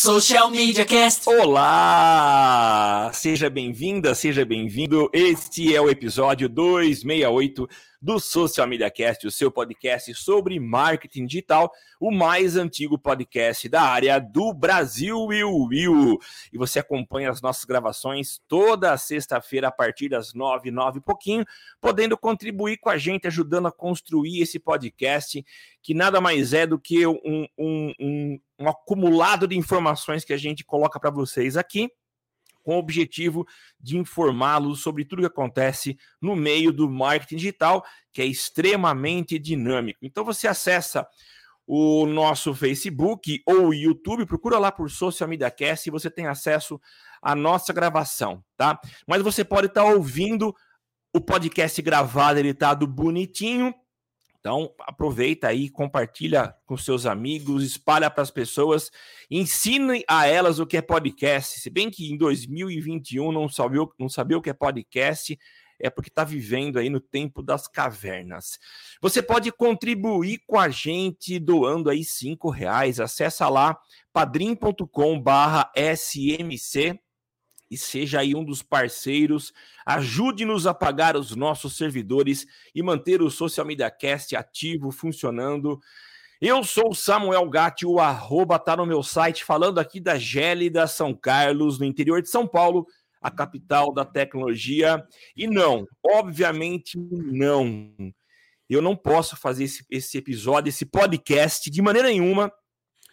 [0.00, 1.28] Social Media Cast.
[1.28, 3.10] Olá!
[3.12, 5.10] Seja bem-vinda, seja bem-vindo.
[5.12, 7.68] Este é o episódio 268
[8.00, 13.82] do Social Media Cast, o seu podcast sobre marketing digital, o mais antigo podcast da
[13.82, 16.18] área do Brasil, Will Will.
[16.52, 21.44] E você acompanha as nossas gravações toda sexta-feira a partir das nove, nove e pouquinho,
[21.80, 25.44] podendo contribuir com a gente, ajudando a construir esse podcast,
[25.82, 30.38] que nada mais é do que um, um, um, um acumulado de informações que a
[30.38, 31.90] gente coloca para vocês aqui
[32.68, 33.46] com o objetivo
[33.80, 37.82] de informá-los sobre tudo que acontece no meio do marketing digital,
[38.12, 40.00] que é extremamente dinâmico.
[40.02, 41.08] Então você acessa
[41.66, 46.78] o nosso Facebook ou YouTube, procura lá por Social Media Cast e você tem acesso
[47.22, 48.78] à nossa gravação, tá?
[49.06, 50.54] Mas você pode estar tá ouvindo
[51.14, 53.74] o podcast gravado, ele tá do bonitinho,
[54.48, 58.90] então, aproveita aí, compartilha com seus amigos, espalha para as pessoas,
[59.30, 61.60] ensine a elas o que é podcast.
[61.60, 65.38] Se bem que em 2021 não sabia, não sabia o que é podcast,
[65.78, 68.58] é porque está vivendo aí no tempo das cavernas.
[69.02, 73.00] Você pode contribuir com a gente doando aí cinco reais.
[73.00, 73.78] Acessa lá
[74.14, 76.98] padrim.com/smc
[77.70, 79.52] e seja aí um dos parceiros.
[79.84, 85.78] Ajude-nos a pagar os nossos servidores e manter o Social Media Cast ativo, funcionando.
[86.40, 90.86] Eu sou o Samuel Gatti, o arroba tá no meu site, falando aqui da Gélida
[90.86, 92.86] São Carlos, no interior de São Paulo,
[93.20, 95.04] a capital da tecnologia.
[95.36, 97.92] E não, obviamente não.
[98.68, 102.52] Eu não posso fazer esse, esse episódio, esse podcast, de maneira nenhuma,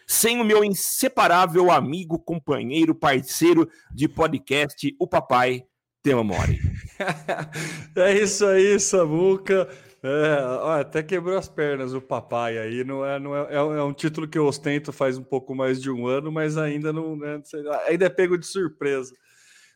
[0.06, 5.64] sem o meu inseparável amigo, companheiro, parceiro de podcast, o papai
[6.02, 6.60] Tema Mori.
[7.96, 9.68] é isso aí, Samuca.
[10.02, 12.84] É, ó, até quebrou as pernas o papai aí.
[12.84, 15.82] Não é, não é, é, é, um título que eu ostento faz um pouco mais
[15.82, 17.16] de um ano, mas ainda não.
[17.16, 17.42] Né,
[17.88, 19.12] ainda é pego de surpresa.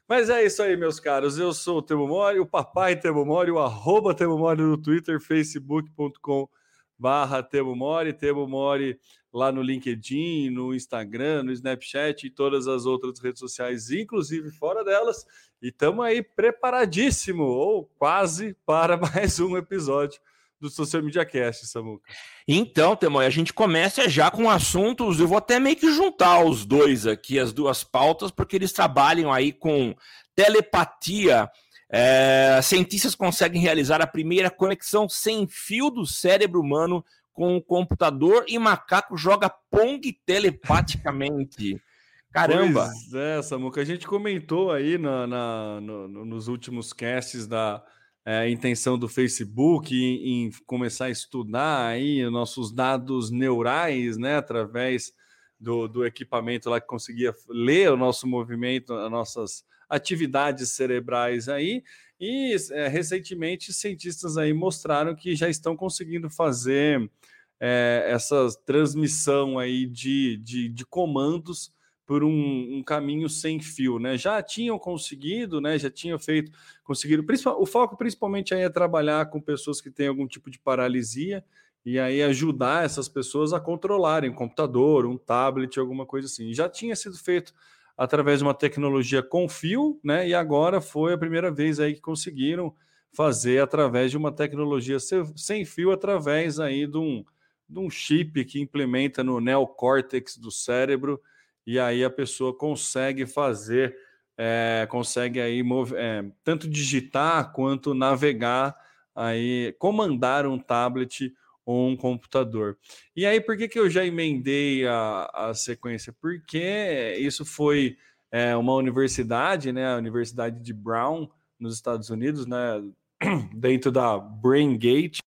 [0.08, 1.36] Mas é isso aí, meus caros.
[1.36, 5.20] Eu sou o Temo Mori, o papai Temo Mori, o arroba Temo Mori no Twitter,
[5.20, 6.48] facebook.com
[6.96, 9.00] barra Temo Mori, Temo Mori
[9.32, 14.84] lá no LinkedIn, no Instagram, no Snapchat e todas as outras redes sociais, inclusive fora
[14.84, 15.24] delas.
[15.62, 20.20] E estamos aí preparadíssimo, ou quase, para mais um episódio
[20.60, 22.04] do Social Media Cast, Samuca.
[22.46, 26.66] Então, Temói, a gente começa já com assuntos, eu vou até meio que juntar os
[26.66, 29.94] dois aqui, as duas pautas, porque eles trabalham aí com
[30.34, 31.50] telepatia.
[31.92, 37.04] É, cientistas conseguem realizar a primeira conexão sem fio do cérebro humano
[37.40, 41.80] com o computador e macaco joga Pong telepaticamente.
[42.30, 42.84] Caramba!
[42.84, 47.82] Pois é, Samuca, a gente comentou aí na, na no, nos últimos casts da
[48.26, 55.10] é, intenção do Facebook em, em, começar a estudar aí nossos dados neurais, né, através
[55.58, 61.82] do, do equipamento lá que conseguia ler o nosso movimento, as nossas atividades cerebrais aí.
[62.20, 67.10] E é, recentemente cientistas aí mostraram que já estão conseguindo fazer
[67.58, 71.72] é, essa transmissão aí de, de, de comandos
[72.04, 74.18] por um, um, caminho sem fio, né?
[74.18, 75.78] Já tinham conseguido, né?
[75.78, 76.50] Já tinham feito,
[76.82, 77.24] conseguiram.
[77.58, 81.44] O foco principalmente aí é trabalhar com pessoas que têm algum tipo de paralisia
[81.84, 86.52] e aí ajudar essas pessoas a controlarem um computador, um tablet, alguma coisa assim.
[86.52, 87.54] Já tinha sido feito
[88.00, 90.26] através de uma tecnologia com fio, né?
[90.26, 92.74] E agora foi a primeira vez aí que conseguiram
[93.12, 94.96] fazer através de uma tecnologia
[95.36, 97.22] sem fio, através aí de um,
[97.68, 101.20] de um chip que implementa no neocórtex do cérebro,
[101.66, 103.94] e aí a pessoa consegue fazer,
[104.38, 105.62] é, consegue aí
[105.94, 108.74] é, tanto digitar quanto navegar,
[109.14, 111.34] aí comandar um tablet
[111.70, 112.78] um computador.
[113.14, 116.12] E aí, por que, que eu já emendei a, a sequência?
[116.20, 117.96] Porque isso foi
[118.30, 122.82] é, uma universidade, né, a Universidade de Brown, nos Estados Unidos, né,
[123.54, 125.20] dentro da BrainGate,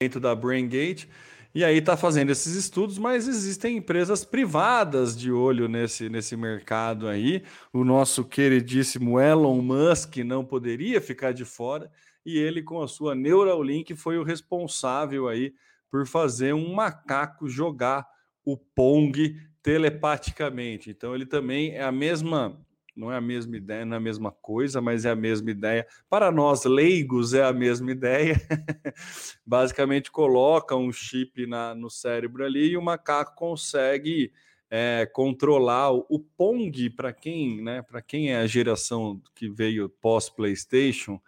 [0.00, 1.08] dentro da BrainGate,
[1.54, 7.06] e aí está fazendo esses estudos, mas existem empresas privadas de olho nesse, nesse mercado
[7.06, 7.44] aí.
[7.70, 11.90] O nosso queridíssimo Elon Musk não poderia ficar de fora
[12.24, 15.52] e ele, com a sua Neuralink, foi o responsável aí
[15.90, 18.06] por fazer um macaco jogar
[18.44, 20.90] o Pong telepaticamente.
[20.90, 22.58] Então, ele também é a mesma,
[22.96, 25.86] não é a mesma ideia, não é a mesma coisa, mas é a mesma ideia.
[26.08, 28.40] Para nós leigos, é a mesma ideia.
[29.46, 34.32] Basicamente, coloca um chip na, no cérebro ali e o macaco consegue.
[34.74, 37.82] É, controlar o, o Pong para quem, né?
[37.82, 41.20] Para quem é a geração que veio pós PlayStation,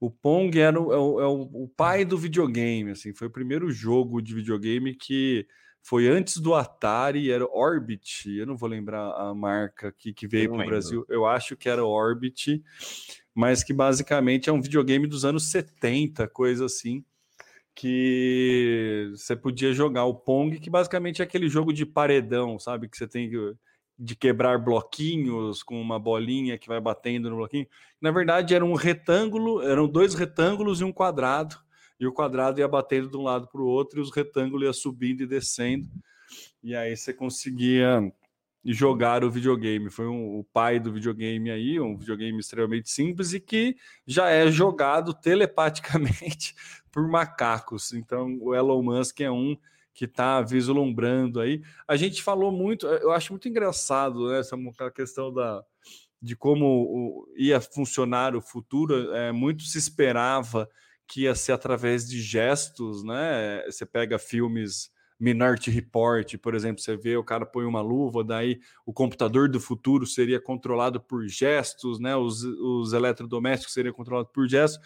[0.00, 3.70] o Pong era o, é o, é o, pai do videogame, assim, foi o primeiro
[3.70, 5.46] jogo de videogame que
[5.82, 10.52] foi antes do Atari, era Orbit, eu não vou lembrar a marca aqui que veio
[10.52, 12.62] para o Brasil, eu acho que era Orbit,
[13.34, 17.04] mas que basicamente é um videogame dos anos 70, coisa assim,
[17.74, 22.88] que você podia jogar o Pong, que basicamente é aquele jogo de paredão, sabe?
[22.88, 23.30] Que você tem
[23.98, 27.66] de quebrar bloquinhos com uma bolinha que vai batendo no bloquinho.
[28.00, 31.56] Na verdade, era um retângulo, eram dois retângulos e um quadrado
[31.98, 34.72] e o quadrado ia batendo de um lado para o outro e os retângulos iam
[34.72, 35.88] subindo e descendo.
[36.62, 38.00] E aí você conseguia
[38.64, 39.90] jogar o videogame.
[39.90, 44.50] Foi um, o pai do videogame aí, um videogame extremamente simples e que já é
[44.50, 46.54] jogado telepaticamente
[46.92, 47.92] por macacos.
[47.92, 49.56] Então o Elon Musk é um
[49.98, 51.60] que está vislumbrando aí.
[51.88, 54.56] A gente falou muito, eu acho muito engraçado né, essa
[54.94, 55.60] questão da,
[56.22, 59.12] de como ia funcionar o futuro.
[59.12, 60.68] É, muito se esperava
[61.04, 63.64] que ia ser através de gestos, né?
[63.66, 68.60] Você pega filmes Minority Report, por exemplo, você vê o cara põe uma luva, daí
[68.86, 72.14] o computador do futuro seria controlado por gestos, né?
[72.14, 74.78] Os, os eletrodomésticos seriam controlados por gestos.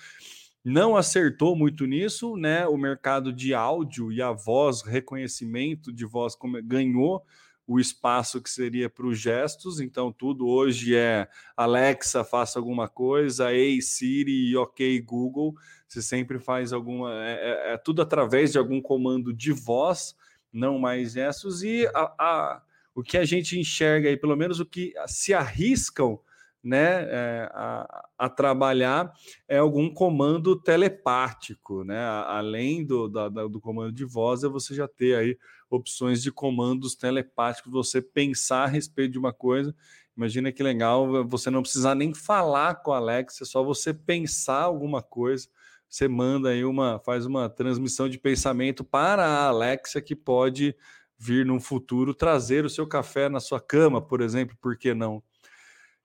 [0.65, 2.67] Não acertou muito nisso, né?
[2.69, 7.25] O mercado de áudio e a voz, reconhecimento de voz ganhou
[7.67, 13.53] o espaço que seria para os gestos, então tudo hoje é Alexa, faça alguma coisa,
[13.53, 15.55] Ei Siri, OK Google,
[15.87, 20.15] você sempre faz alguma, é, é, é tudo através de algum comando de voz,
[20.53, 22.63] não mais gestos, e a, a,
[22.95, 26.19] o que a gente enxerga aí, pelo menos o que se arriscam
[26.63, 29.13] né, é, a, a, trabalhar
[29.49, 31.99] é algum comando telepático, né?
[32.27, 35.37] Além do, da, do comando de voz, é você já ter aí
[35.69, 39.75] opções de comandos telepáticos, você pensar a respeito de uma coisa.
[40.17, 44.63] Imagina que legal você não precisar nem falar com a Alexa, é só você pensar
[44.63, 45.49] alguma coisa.
[45.89, 50.77] Você manda aí uma, faz uma transmissão de pensamento para a Alexa que pode
[51.19, 55.23] vir num futuro trazer o seu café na sua cama, por exemplo, por que não?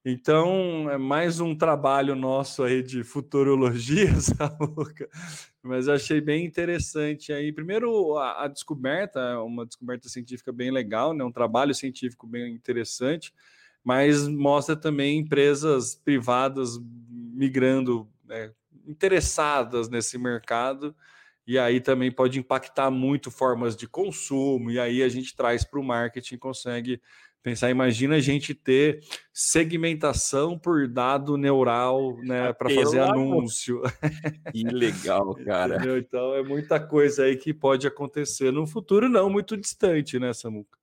[0.09, 5.09] Então, é mais um trabalho nosso aí de futurologia, Samuca.
[5.61, 7.51] Mas eu achei bem interessante aí.
[7.51, 11.25] Primeiro, a, a descoberta, uma descoberta científica bem legal, né?
[11.25, 13.33] um trabalho científico bem interessante,
[13.83, 18.53] mas mostra também empresas privadas migrando, né?
[18.87, 20.95] interessadas nesse mercado,
[21.45, 25.81] e aí também pode impactar muito formas de consumo, e aí a gente traz para
[25.81, 27.01] o marketing, consegue
[27.47, 28.99] pensar, imagina a gente ter
[29.31, 33.81] segmentação por dado neural, né, para fazer anúncio.
[34.51, 35.75] Que legal, cara.
[35.75, 35.97] Entendeu?
[35.97, 40.77] Então é muita coisa aí que pode acontecer no futuro não muito distante, né, Samuca?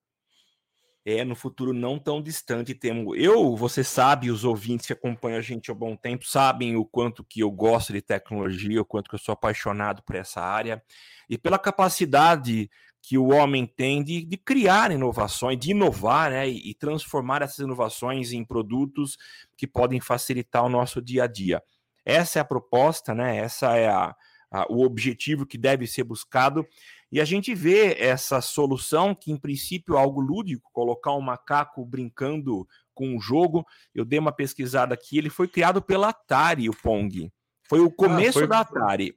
[1.04, 3.18] É, no futuro não tão distante temos.
[3.18, 7.22] Eu, você sabe, os ouvintes que acompanham a gente há bom tempo sabem o quanto
[7.22, 10.82] que eu gosto de tecnologia, o quanto que eu sou apaixonado por essa área
[11.28, 12.70] e pela capacidade
[13.06, 17.58] que o homem tem de, de criar inovações, de inovar né, e, e, transformar essas
[17.58, 19.18] inovações em produtos
[19.58, 21.62] que podem facilitar o nosso dia a dia.
[22.02, 23.36] Essa é a proposta, né?
[23.36, 24.16] Essa é a,
[24.50, 26.66] a, o objetivo que deve ser buscado.
[27.12, 31.84] E a gente vê essa solução, que em princípio é algo lúdico, colocar um macaco
[31.84, 33.66] brincando com um jogo.
[33.94, 37.30] Eu dei uma pesquisada aqui, ele foi criado pela Atari, o Pong.
[37.68, 38.48] Foi o começo ah, foi...
[38.48, 39.14] da Atari.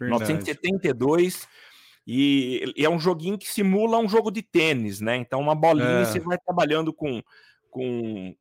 [0.00, 0.24] Verdade.
[0.24, 1.46] 1972
[2.10, 5.14] e, e, é um joguinho que simula um jogo de tênis, né?
[5.16, 6.04] Então, uma bolinha é.
[6.06, 7.22] você vai trabalhando com.
[7.70, 8.34] com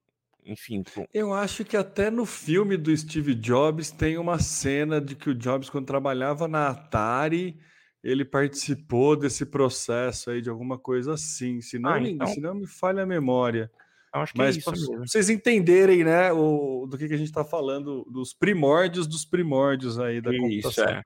[0.46, 0.84] enfim.
[0.96, 1.06] Com...
[1.14, 5.36] Eu acho que até no filme do Steve Jobs tem uma cena de que o
[5.36, 7.60] Jobs, quando trabalhava na Atari,
[8.02, 11.60] ele participou desse processo aí de alguma coisa assim.
[11.60, 12.28] Se não, ah, então...
[12.28, 13.70] se não me falha a memória.
[14.14, 17.28] Acho que Mas é isso pra vocês entenderem, né, o, do que, que a gente
[17.28, 20.86] está falando, dos primórdios dos primórdios aí da isso, computação.
[20.86, 21.04] É.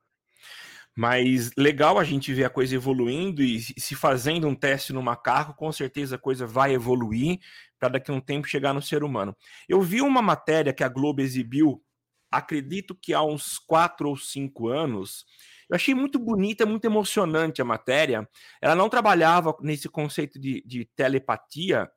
[0.95, 5.53] Mas legal a gente ver a coisa evoluindo e se fazendo um teste no macaco,
[5.53, 7.39] com certeza a coisa vai evoluir
[7.79, 9.35] para daqui a um tempo chegar no ser humano.
[9.67, 11.81] Eu vi uma matéria que a Globo exibiu,
[12.29, 15.25] acredito que há uns quatro ou cinco anos.
[15.69, 18.27] Eu achei muito bonita, muito emocionante a matéria.
[18.61, 21.89] Ela não trabalhava nesse conceito de, de telepatia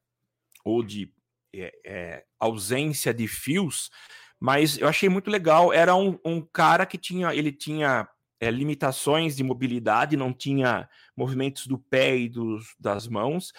[0.64, 1.12] ou de
[1.52, 3.90] é, é, ausência de fios,
[4.40, 5.72] mas eu achei muito legal.
[5.72, 8.08] Era um, um cara que tinha, ele tinha
[8.41, 13.53] é, limitações de mobilidade, não tinha movimentos do pé e dos, das mãos,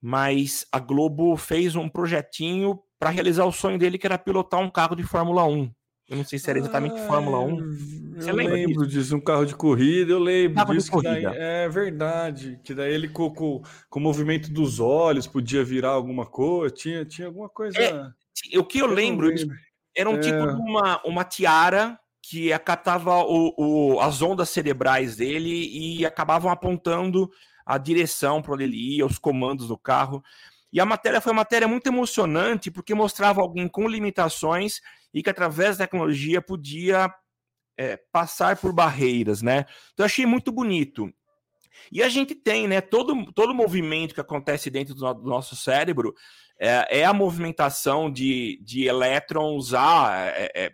[0.00, 4.70] mas a Globo fez um projetinho para realizar o sonho dele, que era pilotar um
[4.70, 5.70] carro de Fórmula 1.
[6.10, 8.16] Eu não sei se era exatamente ah, Fórmula 1.
[8.16, 8.86] Você eu lembro disso?
[8.88, 9.16] disso?
[9.16, 10.90] um carro de corrida, eu lembro carro disso.
[11.00, 15.90] Daí, é verdade, que daí ele com, com, com, o movimento dos olhos podia virar
[15.90, 17.78] alguma coisa, tinha, tinha alguma coisa.
[17.78, 19.54] É, o que eu, eu lembro, lembro.
[19.96, 20.40] era um tipo é.
[20.40, 21.96] tipo de uma, uma tiara
[22.30, 25.68] que acatava o, o, as ondas cerebrais dele
[25.98, 27.28] e acabavam apontando
[27.66, 30.22] a direção para onde ele ia, os comandos do carro.
[30.72, 34.80] E a matéria foi uma matéria muito emocionante, porque mostrava alguém com limitações
[35.12, 37.12] e que através da tecnologia podia
[37.76, 39.66] é, passar por barreiras, né?
[39.92, 41.12] Então achei muito bonito.
[41.90, 46.14] E a gente tem, né, todo, todo movimento que acontece dentro do, do nosso cérebro
[46.60, 50.72] é, é, a movimentação de, de elétrons a é, é,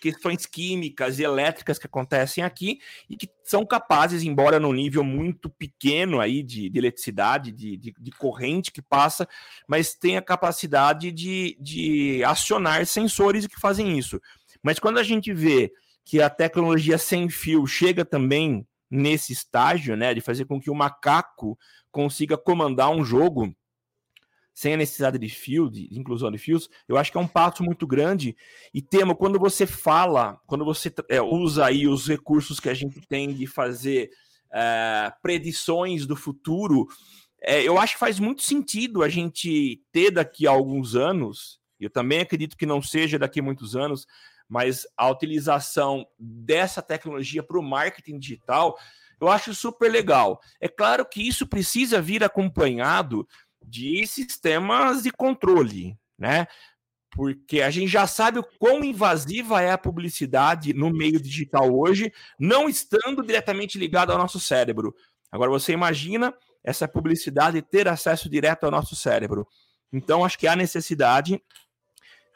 [0.00, 2.78] questões químicas e elétricas que acontecem aqui
[3.08, 7.94] e que são capazes, embora no nível muito pequeno aí de, de eletricidade, de, de,
[7.98, 9.28] de, corrente que passa,
[9.66, 14.20] mas tem a capacidade de, de acionar sensores que fazem isso.
[14.62, 15.72] Mas quando a gente vê
[16.04, 20.74] que a tecnologia sem fio chega também nesse estágio, né, de fazer com que o
[20.74, 21.58] macaco
[21.90, 23.54] consiga comandar um jogo
[24.58, 27.62] sem a necessidade de fio, de inclusão de fios, eu acho que é um passo
[27.62, 28.36] muito grande.
[28.74, 33.00] E Temo, quando você fala, quando você é, usa aí os recursos que a gente
[33.02, 34.10] tem de fazer
[34.52, 36.88] é, predições do futuro,
[37.40, 41.88] é, eu acho que faz muito sentido a gente ter daqui a alguns anos, eu
[41.88, 44.08] também acredito que não seja daqui a muitos anos,
[44.48, 48.76] mas a utilização dessa tecnologia para o marketing digital,
[49.20, 50.40] eu acho super legal.
[50.60, 53.24] É claro que isso precisa vir acompanhado
[53.68, 56.46] de sistemas de controle, né?
[57.10, 62.12] Porque a gente já sabe o quão invasiva é a publicidade no meio digital hoje,
[62.38, 64.94] não estando diretamente ligado ao nosso cérebro.
[65.30, 69.46] Agora você imagina essa publicidade ter acesso direto ao nosso cérebro.
[69.92, 71.42] Então acho que há necessidade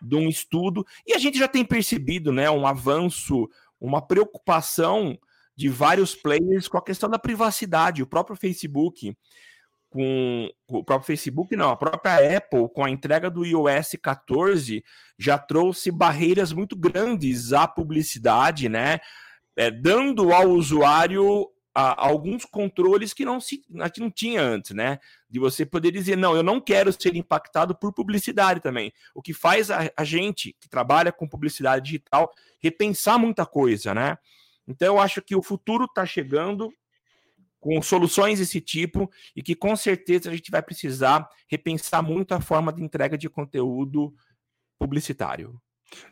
[0.00, 3.48] de um estudo e a gente já tem percebido, né, um avanço,
[3.80, 5.18] uma preocupação
[5.54, 8.02] de vários players com a questão da privacidade.
[8.02, 9.16] O próprio Facebook
[9.92, 14.82] com o próprio Facebook, não, a própria Apple, com a entrega do iOS 14,
[15.18, 18.98] já trouxe barreiras muito grandes à publicidade, né?
[19.54, 23.58] É, dando ao usuário a, alguns controles que não, se,
[23.92, 24.98] que não tinha antes, né?
[25.28, 28.90] De você poder dizer, não, eu não quero ser impactado por publicidade também.
[29.14, 34.16] O que faz a, a gente que trabalha com publicidade digital repensar muita coisa, né?
[34.66, 36.72] Então eu acho que o futuro está chegando,
[37.62, 42.40] com soluções desse tipo e que com certeza a gente vai precisar repensar muito a
[42.40, 44.12] forma de entrega de conteúdo
[44.76, 45.54] publicitário.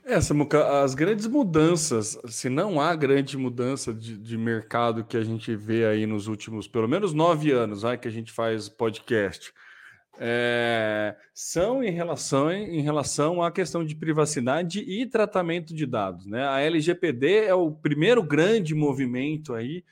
[0.04, 5.24] É, Samuca, as grandes mudanças, se não há grande mudança de, de, mercado que a
[5.24, 9.52] gente vê aí nos últimos, pelo menos nove anos, vai, que a gente faz podcast,
[10.20, 16.26] é, são em relação, em relação à questão de privacidade e tratamento de dados.
[16.26, 16.46] Né?
[16.46, 19.82] A LGPD é o primeiro grande movimento aí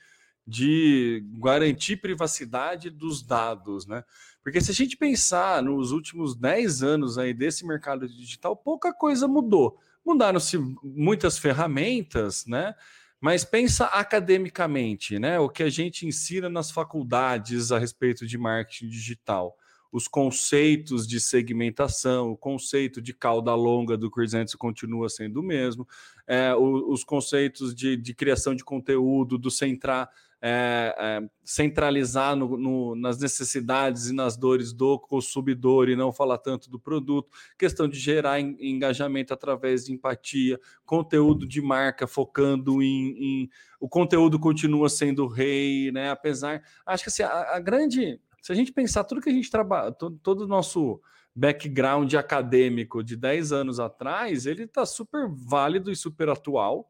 [0.49, 4.03] de garantir privacidade dos dados, né?
[4.43, 9.27] Porque se a gente pensar nos últimos 10 anos aí desse mercado digital, pouca coisa
[9.27, 9.77] mudou.
[10.03, 12.73] Mudaram-se muitas ferramentas, né?
[13.21, 15.39] Mas pensa academicamente, né?
[15.39, 19.55] O que a gente ensina nas faculdades a respeito de marketing digital
[19.91, 25.87] os conceitos de segmentação, o conceito de cauda longa do Chris continua sendo o mesmo,
[26.27, 30.09] é, os, conceitos de, de, criação de conteúdo, do centrar
[30.41, 36.37] é, é, centralizar no, no, nas necessidades e nas dores do consumidor e não falar
[36.37, 43.43] tanto do produto, questão de gerar engajamento através de empatia, conteúdo de marca focando em,
[43.43, 46.09] em o conteúdo continua sendo rei, né?
[46.09, 49.49] Apesar, acho que assim, a, a grande, se a gente pensar tudo que a gente
[49.49, 51.01] trabalha, todo, todo o nosso
[51.35, 56.89] background acadêmico de 10 anos atrás, ele está super válido e super atual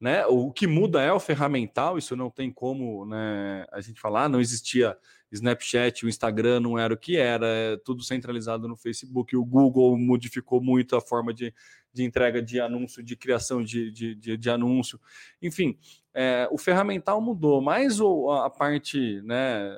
[0.00, 0.24] né?
[0.26, 4.40] O que muda é o ferramental, isso não tem como né, a gente falar, não
[4.40, 4.96] existia
[5.30, 9.36] Snapchat, o Instagram não era o que era, é tudo centralizado no Facebook.
[9.36, 11.54] O Google modificou muito a forma de,
[11.92, 14.98] de entrega de anúncio, de criação de, de, de, de anúncio.
[15.40, 15.78] Enfim,
[16.14, 19.76] é, o ferramental mudou, mas a parte né,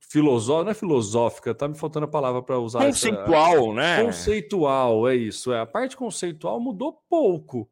[0.00, 2.84] filosófica, não é filosófica, tá me faltando a palavra para usar.
[2.84, 4.04] Conceitual, essa, né?
[4.04, 5.52] Conceitual, é isso.
[5.52, 7.68] É, a parte conceitual mudou pouco.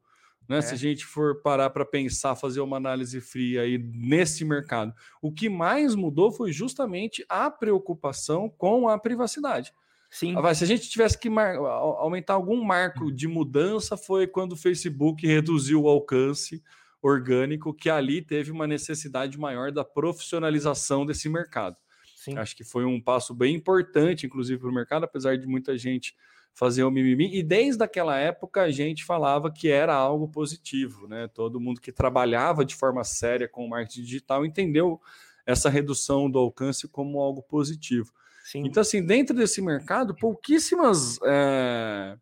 [0.47, 0.57] Né?
[0.57, 0.61] É.
[0.61, 5.31] Se a gente for parar para pensar, fazer uma análise fria aí nesse mercado, o
[5.31, 9.73] que mais mudou foi justamente a preocupação com a privacidade.
[10.11, 10.35] Sim.
[10.53, 15.83] Se a gente tivesse que aumentar algum marco de mudança, foi quando o Facebook reduziu
[15.83, 16.61] o alcance
[17.01, 21.77] orgânico, que ali teve uma necessidade maior da profissionalização desse mercado.
[22.15, 22.37] Sim.
[22.37, 26.15] Acho que foi um passo bem importante, inclusive, para o mercado, apesar de muita gente
[26.53, 27.35] fazer o mimimi.
[27.35, 31.27] E desde aquela época a gente falava que era algo positivo, né?
[31.33, 35.01] Todo mundo que trabalhava de forma séria com o marketing digital entendeu
[35.45, 38.13] essa redução do alcance como algo positivo.
[38.43, 38.65] Sim.
[38.65, 42.17] Então, assim, dentro desse mercado, pouquíssimas é,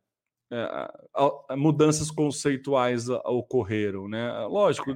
[0.52, 4.32] é, mudanças conceituais ocorreram, né?
[4.46, 4.96] Lógico,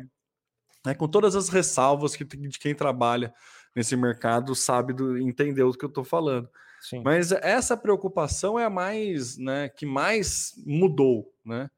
[0.86, 0.94] é.
[0.94, 3.34] com todas as ressalvas que, de quem trabalha
[3.76, 6.50] nesse mercado sabe do, entendeu do que eu estou falando.
[6.80, 7.02] Sim.
[7.04, 11.70] Mas essa preocupação é a mais, né, que mais mudou, né?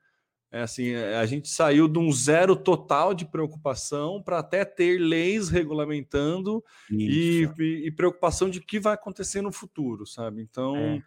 [0.50, 5.50] É assim, a gente saiu de um zero total de preocupação para até ter leis
[5.50, 10.42] regulamentando e, e, preocupação de que vai acontecer no futuro, sabe?
[10.42, 11.04] Então, é.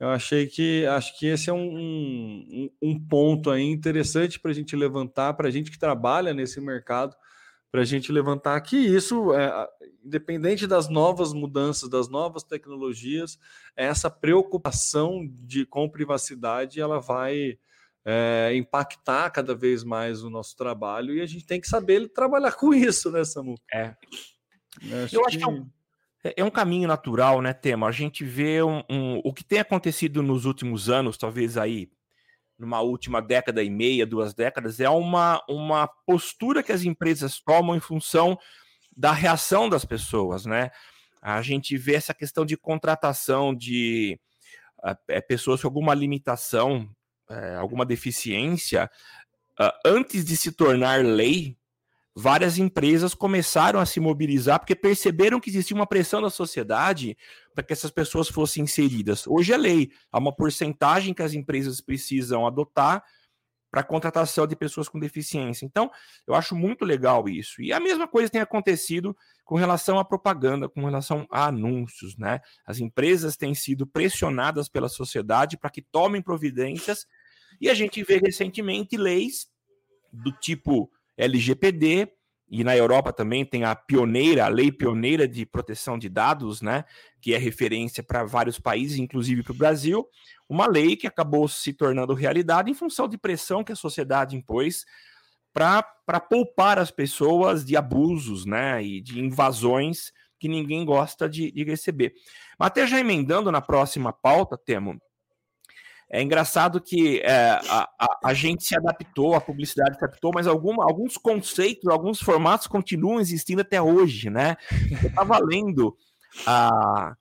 [0.00, 4.54] eu achei que acho que esse é um, um, um ponto aí interessante para a
[4.54, 7.14] gente levantar, para a gente que trabalha nesse mercado,
[7.70, 9.68] para a gente levantar que isso, é,
[10.04, 13.38] independente das novas mudanças, das novas tecnologias,
[13.76, 17.58] essa preocupação de com privacidade, ela vai
[18.04, 22.52] é, impactar cada vez mais o nosso trabalho e a gente tem que saber trabalhar
[22.52, 23.54] com isso, né, Samu?
[23.72, 23.94] É.
[25.04, 25.70] Acho Eu acho que, que é, um,
[26.24, 27.86] é, é um, caminho natural, né, Tema?
[27.86, 31.90] A gente vê um, um, o que tem acontecido nos últimos anos, talvez aí
[32.58, 37.76] numa última década e meia, duas décadas, é uma, uma postura que as empresas tomam
[37.76, 38.38] em função
[38.96, 40.70] da reação das pessoas, né?
[41.22, 44.18] A gente vê essa questão de contratação de
[45.08, 46.88] é, pessoas com alguma limitação,
[47.28, 48.90] é, alguma deficiência,
[49.60, 51.57] uh, antes de se tornar lei,
[52.20, 57.16] várias empresas começaram a se mobilizar porque perceberam que existia uma pressão da sociedade
[57.54, 59.24] para que essas pessoas fossem inseridas.
[59.24, 63.04] Hoje é lei, há uma porcentagem que as empresas precisam adotar
[63.70, 65.64] para a contratação de pessoas com deficiência.
[65.64, 65.90] Então,
[66.26, 67.62] eu acho muito legal isso.
[67.62, 72.40] E a mesma coisa tem acontecido com relação à propaganda, com relação a anúncios, né?
[72.66, 77.06] As empresas têm sido pressionadas pela sociedade para que tomem providências,
[77.60, 79.46] e a gente vê recentemente leis
[80.12, 82.08] do tipo LGPD,
[82.50, 86.84] e na Europa também tem a pioneira, a lei pioneira de proteção de dados, né,
[87.20, 90.06] que é referência para vários países, inclusive para o Brasil,
[90.48, 94.86] uma lei que acabou se tornando realidade em função de pressão que a sociedade impôs
[95.52, 101.64] para poupar as pessoas de abusos, né, e de invasões que ninguém gosta de, de
[101.64, 102.14] receber.
[102.58, 104.98] Mas até já emendando na próxima pauta, Temo,
[106.10, 110.46] é engraçado que é, a, a, a, gente se adaptou, a publicidade se adaptou, mas
[110.46, 114.56] alguma, alguns conceitos, alguns formatos continuam existindo até hoje, né?
[115.02, 115.94] Eu estava lendo
[116.46, 117.14] a,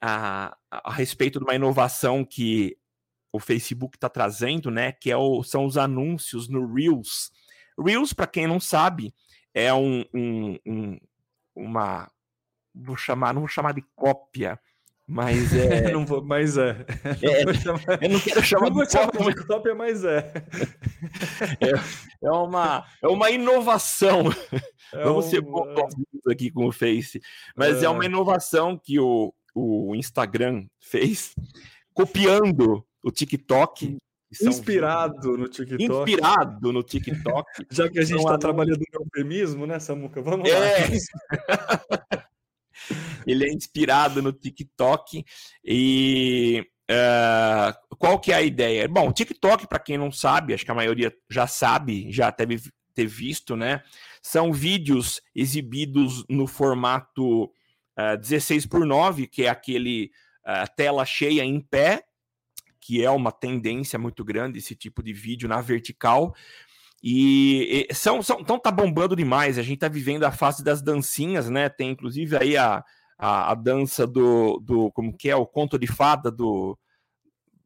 [0.00, 2.78] a, a respeito de uma inovação que
[3.30, 4.92] o Facebook está trazendo, né?
[4.92, 7.30] Que é o, são os anúncios no Reels.
[7.78, 9.14] Reels, para quem não sabe,
[9.52, 10.98] é um, um, um,
[11.54, 12.10] uma.
[12.74, 14.58] Vou chamar, não vou chamar de cópia,
[15.10, 15.90] mas é.
[15.90, 16.86] não vou, mas é.
[17.20, 18.00] é chamar...
[18.00, 20.32] Eu não quero chamar, não de, chamar de cópia, mas é.
[21.60, 22.26] é.
[22.26, 24.30] É, uma, é uma inovação.
[24.92, 25.30] É Vamos um...
[25.30, 25.96] ser bondosos
[26.30, 27.20] aqui com o Face.
[27.56, 27.86] Mas é.
[27.86, 31.34] é uma inovação que o, o Instagram fez,
[31.92, 33.98] copiando o TikTok.
[34.40, 35.82] Inspirado no TikTok.
[35.82, 37.66] Inspirado no TikTok.
[37.68, 40.22] Já que a gente está trabalhando no eufemismo, né, Samuca?
[40.22, 40.56] Vamos é.
[40.56, 42.26] lá.
[43.26, 45.24] Ele é inspirado no TikTok
[45.64, 48.88] e uh, qual que é a ideia?
[48.88, 52.60] Bom, o TikTok, para quem não sabe, acho que a maioria já sabe, já deve
[52.94, 53.82] ter visto, né?
[54.22, 60.10] São vídeos exibidos no formato uh, 16 por 9, que é aquele
[60.44, 62.04] uh, tela cheia em pé,
[62.80, 66.34] que é uma tendência muito grande esse tipo de vídeo na vertical.
[67.02, 69.58] E, e são, são, então tá bombando demais.
[69.58, 71.68] A gente tá vivendo a fase das dancinhas, né?
[71.68, 72.84] Tem inclusive aí a,
[73.18, 74.90] a, a dança do, do.
[74.92, 75.36] Como que é?
[75.36, 76.78] O conto de fada do.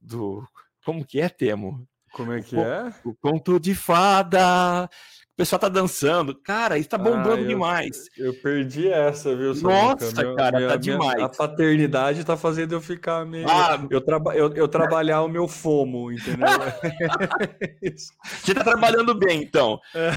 [0.01, 0.47] do
[0.85, 1.87] como que é, Temo?
[2.15, 2.95] Como é que o, é?
[3.05, 4.89] O conto de fada.
[5.35, 6.33] O pessoal tá dançando.
[6.33, 8.05] Cara, isso tá bombando ah, eu, demais.
[8.17, 9.53] Eu perdi essa, viu?
[9.57, 11.21] Nossa, Meu, cara, minha, tá demais.
[11.21, 13.51] a paternidade tá fazendo eu ficar meio.
[13.51, 16.47] Ah, eu, traba, eu, eu trabalhar o meu fomo, entendeu?
[18.25, 19.81] Você tá trabalhando bem, então.
[19.93, 20.13] É.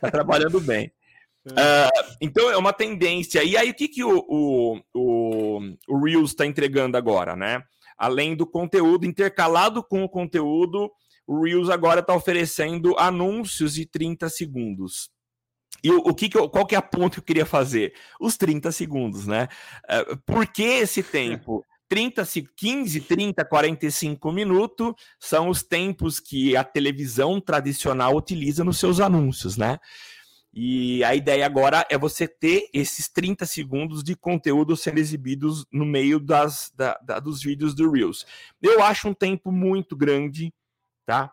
[0.00, 0.90] Tá trabalhando bem.
[1.46, 3.44] Uh, então é uma tendência.
[3.44, 7.62] E aí, o que, que o, o, o, o Reels está entregando agora, né?
[7.98, 10.90] Além do conteúdo intercalado com o conteúdo,
[11.26, 15.10] o Reels agora está oferecendo anúncios de 30 segundos.
[15.82, 17.92] E o, o que, que eu, qual que é a ponto que eu queria fazer?
[18.20, 19.48] Os 30 segundos, né?
[19.84, 21.64] Uh, por que esse tempo?
[21.88, 22.22] 30,
[22.56, 29.56] 15, 30, 45 minutos são os tempos que a televisão tradicional utiliza nos seus anúncios,
[29.56, 29.78] né?
[30.60, 35.86] E a ideia agora é você ter esses 30 segundos de conteúdo sendo exibidos no
[35.86, 38.26] meio das, da, da, dos vídeos do Reels.
[38.60, 40.52] Eu acho um tempo muito grande,
[41.06, 41.32] tá?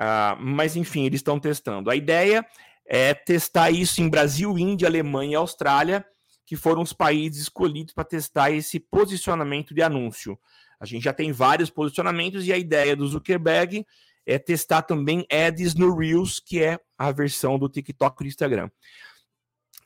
[0.00, 1.90] Uh, mas enfim, eles estão testando.
[1.90, 2.42] A ideia
[2.86, 6.02] é testar isso em Brasil, Índia, Alemanha e Austrália,
[6.46, 10.38] que foram os países escolhidos para testar esse posicionamento de anúncio.
[10.80, 13.84] A gente já tem vários posicionamentos e a ideia do Zuckerberg
[14.26, 18.70] é testar também ads no Reels, que é a versão do TikTok e do Instagram.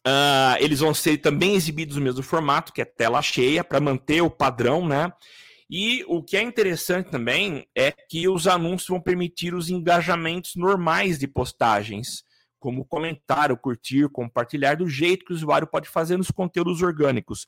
[0.07, 4.23] Uh, eles vão ser também exibidos no mesmo formato, que é tela cheia, para manter
[4.23, 5.13] o padrão, né?
[5.71, 11.19] E o que é interessante também é que os anúncios vão permitir os engajamentos normais
[11.19, 12.25] de postagens,
[12.59, 17.47] como comentar, curtir, compartilhar, do jeito que o usuário pode fazer nos conteúdos orgânicos.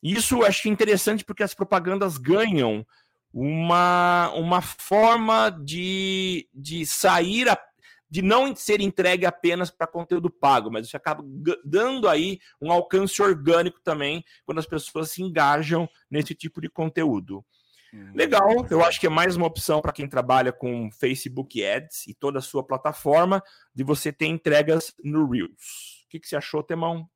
[0.00, 2.86] Isso eu acho interessante porque as propagandas ganham
[3.32, 7.58] uma, uma forma de, de sair a,
[8.10, 11.24] de não ser entregue apenas para conteúdo pago, mas você acaba
[11.64, 17.44] dando aí um alcance orgânico também quando as pessoas se engajam nesse tipo de conteúdo.
[17.92, 18.12] Uhum.
[18.14, 22.14] Legal, eu acho que é mais uma opção para quem trabalha com Facebook Ads e
[22.14, 23.42] toda a sua plataforma
[23.74, 26.04] de você ter entregas no Reels.
[26.04, 27.08] O que, que você achou, Temão?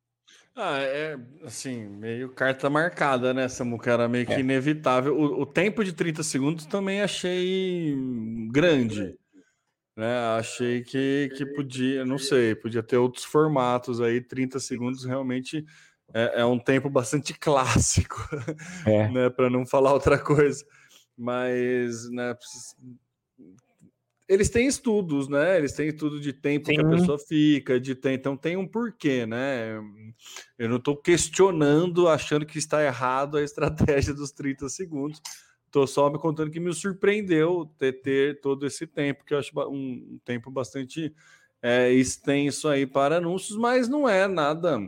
[0.58, 3.90] Ah, é assim, meio carta marcada, né, Samuca?
[3.90, 4.40] Era meio que é.
[4.40, 5.14] inevitável.
[5.14, 7.94] O, o, tempo de 30 segundos também achei
[8.50, 9.18] grande.
[9.94, 10.18] Né?
[10.38, 15.62] Achei que, que podia, não sei, podia ter outros formatos aí, 30 segundos realmente
[16.14, 18.16] é, é um tempo bastante clássico,
[18.86, 19.10] é.
[19.10, 19.28] né?
[19.28, 20.64] Para não falar outra coisa.
[21.18, 22.34] Mas né,
[24.28, 25.56] eles têm estudos, né?
[25.56, 26.74] Eles têm estudo de tempo Sim.
[26.74, 29.76] que a pessoa fica, de tempo, então tem um porquê, né?
[30.58, 35.20] Eu não estou questionando, achando que está errado a estratégia dos 30 segundos.
[35.66, 39.52] Estou só me contando que me surpreendeu ter, ter todo esse tempo, que eu acho
[39.68, 41.14] um tempo bastante
[41.66, 44.78] é, extenso aí para anúncios, mas não é nada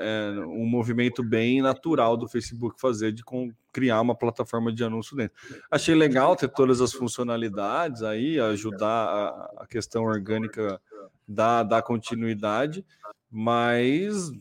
[0.00, 5.16] é, um movimento bem natural do Facebook fazer de com, criar uma plataforma de anúncio
[5.16, 5.36] dentro.
[5.70, 10.80] Achei legal ter todas as funcionalidades aí, ajudar a, a questão orgânica
[11.26, 12.84] da, da continuidade,
[13.30, 14.32] mas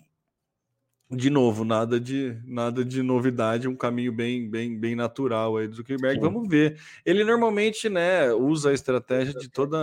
[1.12, 5.76] de novo, nada de nada de novidade, um caminho bem bem bem natural aí do
[5.76, 6.20] Zuckerberg.
[6.20, 6.82] Vamos ver.
[7.06, 9.78] Ele normalmente, né, usa a estratégia de toda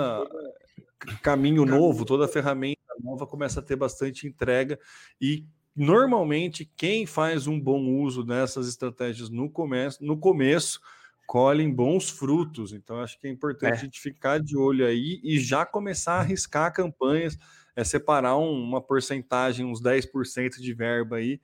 [1.23, 4.79] caminho novo, toda ferramenta nova começa a ter bastante entrega
[5.21, 10.81] e normalmente quem faz um bom uso dessas estratégias no começo, no começo
[11.27, 12.73] colhem bons frutos.
[12.73, 13.77] Então acho que é importante é.
[13.77, 17.39] a gente ficar de olho aí e já começar a arriscar campanhas
[17.77, 21.41] é separar um, uma porcentagem, uns 10% de verba aí,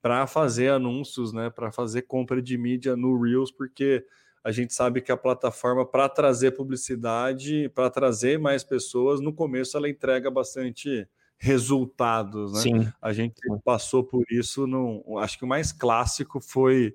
[0.00, 1.50] para fazer anúncios, né?
[1.50, 4.04] Para fazer compra de mídia no Reels, porque
[4.44, 9.74] a gente sabe que a plataforma, para trazer publicidade, para trazer mais pessoas, no começo
[9.74, 12.60] ela entrega bastante resultados, né?
[12.60, 12.92] Sim.
[13.00, 16.94] A gente passou por isso, no, acho que o mais clássico foi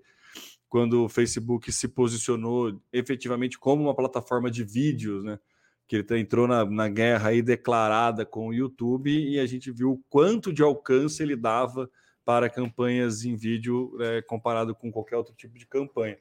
[0.69, 5.39] quando o Facebook se posicionou efetivamente como uma plataforma de vídeos, né?
[5.87, 9.93] que ele entrou na, na guerra aí declarada com o YouTube e a gente viu
[9.93, 11.89] o quanto de alcance ele dava
[12.23, 16.19] para campanhas em vídeo é, comparado com qualquer outro tipo de campanha.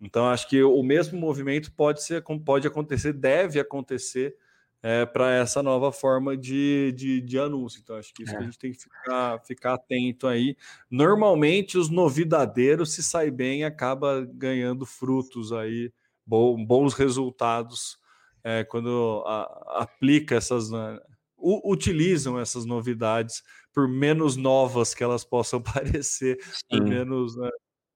[0.00, 4.34] Então, acho que o mesmo movimento pode ser, pode acontecer, deve acontecer
[4.82, 7.80] é, para essa nova forma de, de, de, anúncio.
[7.82, 8.36] Então, acho que isso é.
[8.36, 10.56] que a gente tem que ficar, ficar atento aí.
[10.90, 15.92] Normalmente, os novidadeiros, se sai bem, acaba ganhando frutos aí,
[16.26, 17.98] bons resultados
[18.42, 20.98] é, quando a, aplica essas, né,
[21.38, 26.62] utilizam essas novidades, por menos novas que elas possam parecer, Sim.
[26.70, 27.50] por menos né,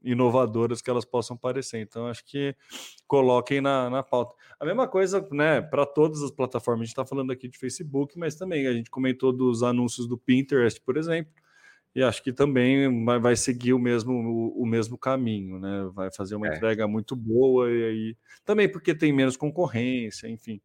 [0.05, 1.79] inovadoras que elas possam parecer.
[1.79, 2.55] Então, acho que
[3.07, 4.35] coloquem na, na pauta.
[4.61, 6.83] A mesma coisa, né, para todas as plataformas.
[6.83, 10.19] A gente está falando aqui de Facebook, mas também a gente comentou dos anúncios do
[10.19, 11.33] Pinterest, por exemplo
[11.95, 15.89] e acho que também vai, seguir o mesmo, o, o, mesmo caminho, né?
[15.95, 16.57] Vai fazer uma é.
[16.57, 20.61] entrega muito boa e aí também porque tem menos concorrência, enfim.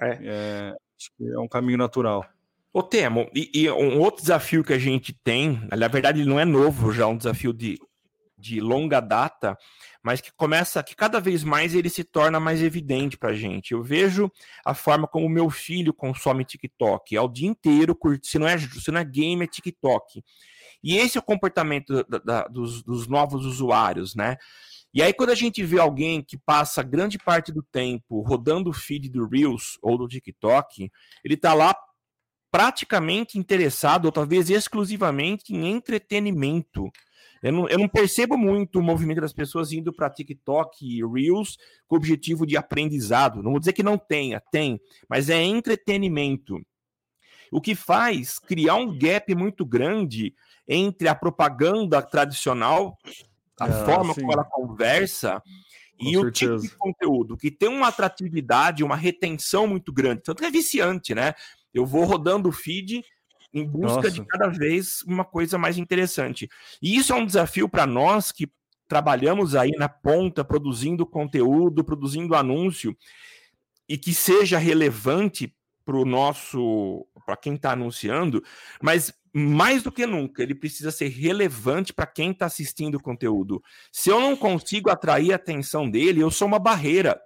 [0.00, 0.18] É.
[0.20, 2.26] é acho que é um caminho natural.
[2.72, 6.40] Ô Temo, e, e, um outro desafio que a gente tem, na verdade ele não
[6.40, 7.78] é novo já, um desafio de,
[8.36, 9.56] de longa data,
[10.02, 13.72] mas que começa, que cada vez mais ele se torna mais evidente para a gente.
[13.72, 14.30] Eu vejo
[14.64, 18.90] a forma como meu filho consome TikTok, é o dia inteiro, se não é, se
[18.90, 20.22] não é game, é TikTok.
[20.82, 24.36] E esse é o comportamento da, da, dos, dos novos usuários, né?
[24.92, 28.72] E aí, quando a gente vê alguém que passa grande parte do tempo rodando o
[28.72, 30.88] feed do Reels ou do TikTok,
[31.24, 31.74] ele está lá
[32.52, 36.88] praticamente interessado, ou talvez exclusivamente, em entretenimento.
[37.44, 41.58] Eu não, eu não percebo muito o movimento das pessoas indo para TikTok e Reels
[41.86, 43.42] com o objetivo de aprendizado.
[43.42, 46.58] Não vou dizer que não tenha, tem, mas é entretenimento.
[47.52, 50.34] O que faz criar um gap muito grande
[50.66, 52.96] entre a propaganda tradicional,
[53.60, 54.22] a ah, forma sim.
[54.22, 55.42] como ela conversa,
[56.00, 56.26] Com e certeza.
[56.26, 60.22] o tipo de conteúdo, que tem uma atratividade, uma retenção muito grande.
[60.22, 61.34] Tanto que é viciante, né?
[61.74, 63.04] Eu vou rodando o feed
[63.54, 64.10] em busca Nossa.
[64.10, 66.50] de cada vez uma coisa mais interessante.
[66.82, 68.50] E isso é um desafio para nós que
[68.88, 72.96] trabalhamos aí na ponta, produzindo conteúdo, produzindo anúncio,
[73.88, 78.42] e que seja relevante para o nosso, para quem está anunciando,
[78.82, 83.62] mas mais do que nunca, ele precisa ser relevante para quem está assistindo o conteúdo.
[83.92, 87.20] Se eu não consigo atrair a atenção dele, eu sou uma barreira.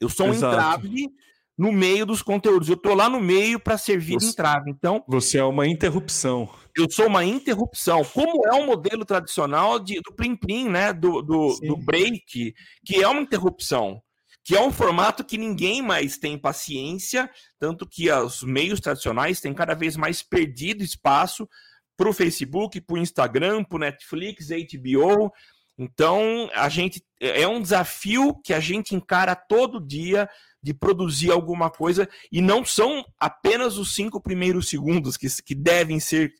[0.00, 0.54] Eu sou um Exato.
[0.54, 1.10] entrave
[1.56, 2.68] no meio dos conteúdos.
[2.68, 4.70] Eu estou lá no meio para servir você, de entrave.
[4.70, 6.48] Então, você é uma interrupção.
[6.76, 8.04] Eu sou uma interrupção.
[8.04, 13.02] Como é o modelo tradicional de, do plim plim, né, do, do, do break, que
[13.02, 14.02] é uma interrupção
[14.46, 19.52] que é um formato que ninguém mais tem paciência, tanto que os meios tradicionais têm
[19.52, 21.48] cada vez mais perdido espaço
[21.96, 25.32] para o Facebook, para o Instagram, para o Netflix, HBO.
[25.76, 30.28] Então, a gente é um desafio que a gente encara todo dia
[30.66, 36.00] de produzir alguma coisa e não são apenas os cinco primeiros segundos que, que devem
[36.00, 36.34] ser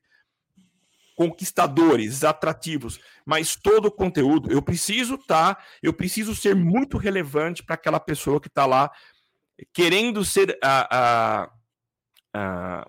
[1.15, 7.63] conquistadores, atrativos, mas todo o conteúdo, eu preciso estar, tá, eu preciso ser muito relevante
[7.63, 8.91] para aquela pessoa que está lá
[9.73, 11.51] querendo ser a, a,
[12.35, 12.87] a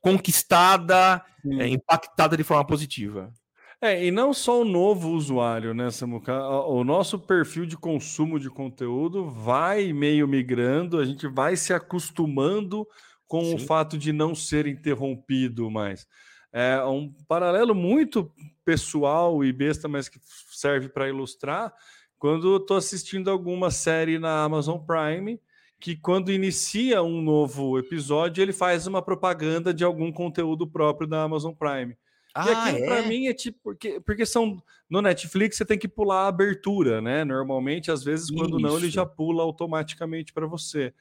[0.00, 1.22] conquistada,
[1.58, 3.32] é, impactada de forma positiva.
[3.80, 6.36] É, e não só o novo usuário, né, Samuca?
[6.66, 12.84] O nosso perfil de consumo de conteúdo vai meio migrando, a gente vai se acostumando
[13.28, 13.54] com Sim.
[13.54, 16.08] o fato de não ser interrompido mais.
[16.52, 18.32] É um paralelo muito
[18.64, 20.18] pessoal e besta, mas que
[20.50, 21.72] serve para ilustrar.
[22.18, 25.40] Quando estou assistindo alguma série na Amazon Prime,
[25.78, 31.22] que quando inicia um novo episódio, ele faz uma propaganda de algum conteúdo próprio da
[31.22, 31.96] Amazon Prime.
[32.38, 32.86] Ah, e aquilo é?
[32.86, 37.00] para mim é tipo, porque, porque são no Netflix você tem que pular a abertura,
[37.00, 37.24] né?
[37.24, 38.60] Normalmente, às vezes, quando Isso.
[38.60, 40.94] não, ele já pula automaticamente para você.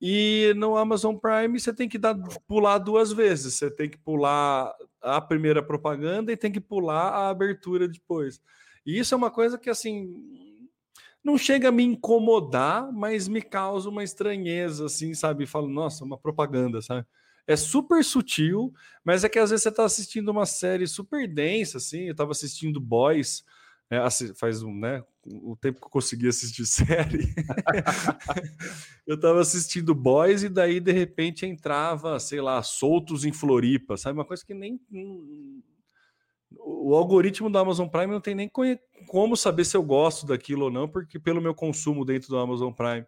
[0.00, 2.16] E no Amazon Prime você tem que dar,
[2.48, 3.54] pular duas vezes.
[3.54, 8.40] Você tem que pular a primeira propaganda e tem que pular a abertura depois.
[8.84, 10.12] E isso é uma coisa que assim
[11.22, 15.46] não chega a me incomodar, mas me causa uma estranheza, assim, sabe?
[15.46, 17.06] Falo, nossa, uma propaganda, sabe?
[17.46, 18.72] É super sutil,
[19.04, 22.04] mas é que às vezes você está assistindo uma série super densa, assim.
[22.04, 23.44] Eu estava assistindo Boys,
[23.90, 23.98] é,
[24.34, 27.34] faz um, né, o tempo que eu consegui assistir série,
[29.06, 34.18] eu tava assistindo Boys e daí de repente entrava, sei lá, soltos em Floripa, sabe?
[34.18, 34.80] Uma coisa que nem.
[36.58, 38.50] O algoritmo da Amazon Prime não tem nem
[39.06, 42.72] como saber se eu gosto daquilo ou não, porque pelo meu consumo dentro do Amazon
[42.72, 43.06] Prime.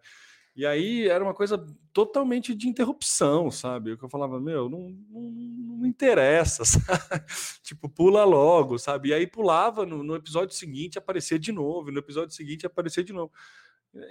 [0.55, 1.57] E aí era uma coisa
[1.91, 3.91] totalmente de interrupção, sabe?
[3.91, 7.25] Eu falava, meu, não, não, não interessa, sabe?
[7.61, 9.09] tipo, pula logo, sabe?
[9.09, 13.11] E aí pulava no, no, episódio seguinte, aparecia de novo, no episódio seguinte aparecia de
[13.11, 13.31] novo.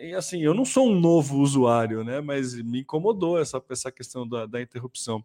[0.01, 2.21] E assim, eu não sou um novo usuário, né?
[2.21, 5.25] Mas me incomodou essa, essa questão da, da interrupção.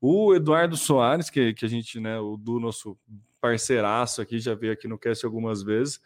[0.00, 2.98] O Eduardo Soares, que, que a gente, né, o do nosso
[3.40, 6.00] parceiraço aqui, já veio aqui no cast algumas vezes,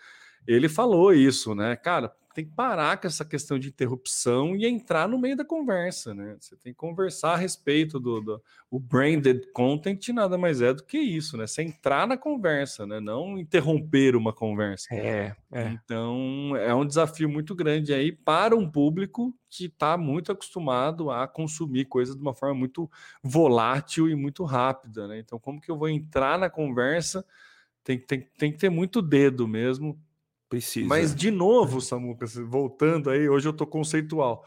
[0.47, 1.77] ele falou isso, né?
[1.77, 6.15] Cara, tem que parar com essa questão de interrupção e entrar no meio da conversa,
[6.15, 6.37] né?
[6.39, 10.85] Você tem que conversar a respeito do, do o branded content, nada mais é do
[10.85, 11.47] que isso, né?
[11.47, 13.01] Você entrar na conversa, né?
[13.01, 14.87] Não interromper uma conversa.
[14.95, 15.69] É, é.
[15.69, 21.27] Então é um desafio muito grande aí para um público que está muito acostumado a
[21.27, 22.89] consumir coisas de uma forma muito
[23.23, 25.19] volátil e muito rápida, né?
[25.19, 27.27] Então, como que eu vou entrar na conversa?
[27.83, 29.99] Tem, tem, tem que ter muito dedo mesmo
[30.51, 30.89] Precisa.
[30.89, 34.45] Mas, de novo, Samuca, voltando aí, hoje eu tô conceitual.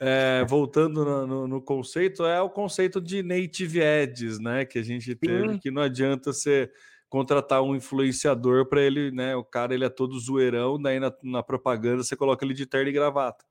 [0.00, 4.64] É, voltando no, no, no, conceito, é o conceito de native ads, né?
[4.64, 5.58] Que a gente teve, Sim.
[5.58, 6.72] que não adianta você
[7.08, 9.36] contratar um influenciador para ele, né?
[9.36, 12.88] O cara ele é todo zoeirão, daí na, na propaganda você coloca ele de terno
[12.88, 13.44] e gravata.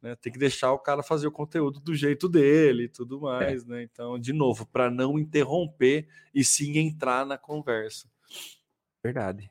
[0.00, 0.14] Né?
[0.14, 3.38] Tem que deixar o cara fazer o conteúdo do jeito dele e tudo é.
[3.38, 3.66] mais, é.
[3.66, 3.82] né?
[3.82, 8.08] Então, de novo, para não interromper e sim entrar na conversa.
[9.02, 9.50] Verdade.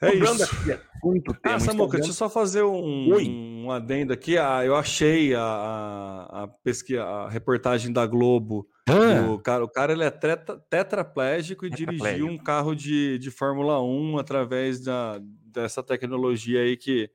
[0.00, 0.54] É isso.
[1.02, 1.40] muito tempo.
[1.44, 4.36] Ah, Samuca, deixa eu só fazer um, um adendo aqui.
[4.36, 8.68] Ah, eu achei a, a, a pesquisa, a reportagem da Globo.
[8.88, 9.30] Ah.
[9.30, 13.82] O cara, o cara ele é tetra, tetraplégico e dirigiu um carro de, de Fórmula
[13.82, 17.10] 1 através da, dessa tecnologia aí que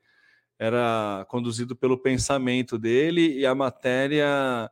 [0.57, 4.69] era conduzido pelo pensamento dele e a matéria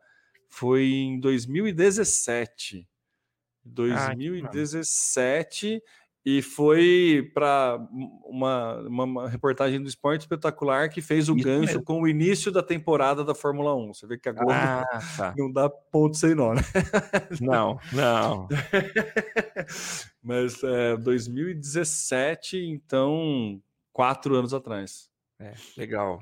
[0.47, 2.87] foi em 2017.
[3.65, 7.79] 2017 ah, e foi para
[8.25, 11.83] uma, uma, reportagem do Esporte Espetacular que fez o Isso gancho mesmo.
[11.83, 13.93] com o início da temporada da Fórmula 1.
[13.93, 15.33] Você vê que agora ah, tá.
[15.37, 16.61] não dá ponto sem nó, né?
[17.39, 18.47] Não, não.
[20.21, 23.61] Mas é, 2017, então,
[23.93, 25.09] quatro anos atrás.
[25.39, 26.21] É, legal.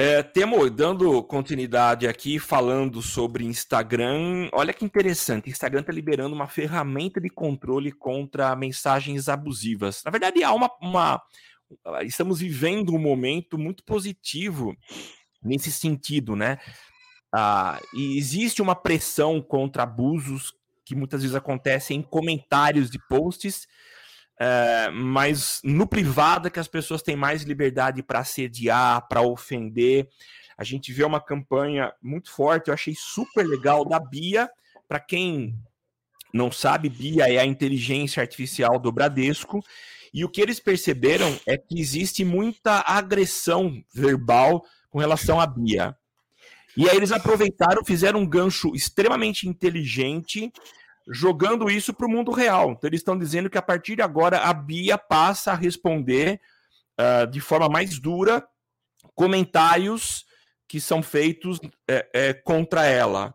[0.00, 6.46] É, Temo, dando continuidade aqui, falando sobre Instagram, olha que interessante, Instagram está liberando uma
[6.46, 10.00] ferramenta de controle contra mensagens abusivas.
[10.04, 11.20] Na verdade, há uma, uma
[12.02, 14.72] estamos vivendo um momento muito positivo
[15.42, 16.58] nesse sentido, né?
[17.34, 23.66] Ah, e existe uma pressão contra abusos que muitas vezes acontece em comentários de posts,
[24.40, 30.08] é, mas no privado é que as pessoas têm mais liberdade para assediar, para ofender.
[30.56, 34.48] A gente vê uma campanha muito forte, eu achei super legal da Bia.
[34.86, 35.58] Para quem
[36.32, 39.60] não sabe, Bia é a inteligência artificial do Bradesco.
[40.12, 45.96] E o que eles perceberam é que existe muita agressão verbal com relação à Bia.
[46.76, 50.52] E aí eles aproveitaram, fizeram um gancho extremamente inteligente,
[51.10, 52.72] jogando isso para o mundo real.
[52.72, 56.40] Então eles estão dizendo que a partir de agora a Bia passa a responder
[57.00, 58.46] uh, de forma mais dura
[59.14, 60.26] comentários
[60.66, 63.34] que são feitos é, é, contra ela.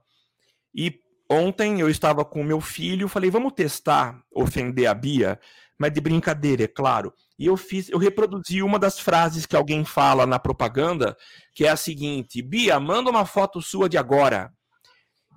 [0.73, 5.39] E ontem eu estava com meu filho, falei, vamos testar ofender a Bia?
[5.83, 7.13] mas de brincadeira, é claro.
[7.37, 11.17] E eu fiz, eu reproduzi uma das frases que alguém fala na propaganda,
[11.53, 14.49] que é a seguinte: Bia, manda uma foto sua de agora.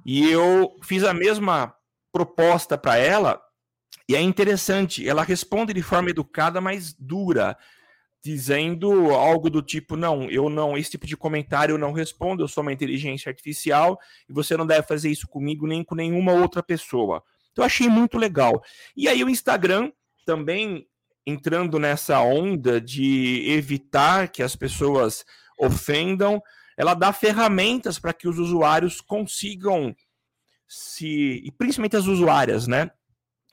[0.05, 1.75] E eu fiz a mesma
[2.13, 3.41] proposta para ela,
[4.09, 7.57] e é interessante, ela responde de forma educada, mas dura,
[8.23, 12.49] dizendo algo do tipo: não, eu não, esse tipo de comentário eu não respondo, eu
[12.49, 16.63] sou uma inteligência artificial e você não deve fazer isso comigo nem com nenhuma outra
[16.63, 17.23] pessoa.
[17.53, 18.63] Então eu achei muito legal.
[18.97, 19.91] E aí o Instagram
[20.25, 20.87] também
[21.27, 25.25] entrando nessa onda de evitar que as pessoas
[25.59, 26.41] ofendam,
[26.77, 29.95] ela dá ferramentas para que os usuários consigam
[30.69, 32.91] se, e principalmente as usuárias, né,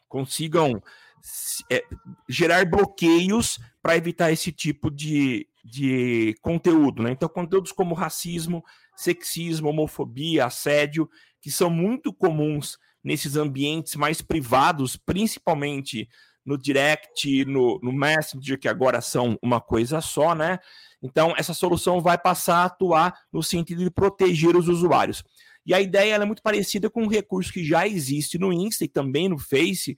[0.08, 0.82] consigam
[1.22, 1.84] se, é,
[2.28, 7.12] gerar bloqueios para evitar esse tipo de, de conteúdo, né?
[7.12, 8.64] Então, conteúdos como racismo,
[8.96, 11.10] sexismo, homofobia, assédio,
[11.42, 16.08] que são muito comuns nesses ambientes mais privados, principalmente
[16.46, 20.60] no direct, no, no Messenger, que agora são uma coisa só, né?
[21.02, 25.24] Então, essa solução vai passar a atuar no sentido de proteger os usuários.
[25.66, 28.88] E a ideia é muito parecida com um recurso que já existe no Insta e
[28.88, 29.98] também no Face,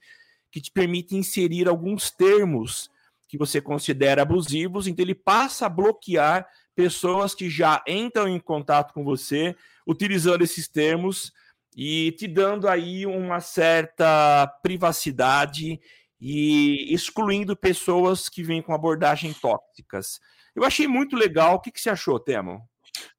[0.50, 2.88] que te permite inserir alguns termos
[3.28, 8.94] que você considera abusivos, então ele passa a bloquear pessoas que já entram em contato
[8.94, 11.32] com você utilizando esses termos
[11.76, 15.80] e te dando aí uma certa privacidade
[16.20, 20.20] e excluindo pessoas que vêm com abordagem tóxicas.
[20.54, 21.56] Eu achei muito legal.
[21.56, 22.66] O que, que você achou, Temo?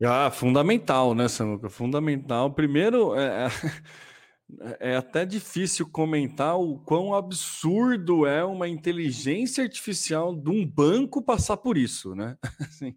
[0.03, 1.69] Ah, fundamental, né, Samuca?
[1.69, 2.53] Fundamental.
[2.53, 3.49] Primeiro, é, é,
[4.91, 11.57] é até difícil comentar o quão absurdo é uma inteligência artificial de um banco passar
[11.57, 12.37] por isso, né?
[12.61, 12.95] Assim,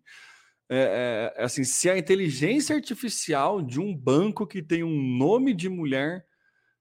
[0.72, 5.68] é, é, assim, se a inteligência artificial de um banco que tem um nome de
[5.68, 6.24] mulher,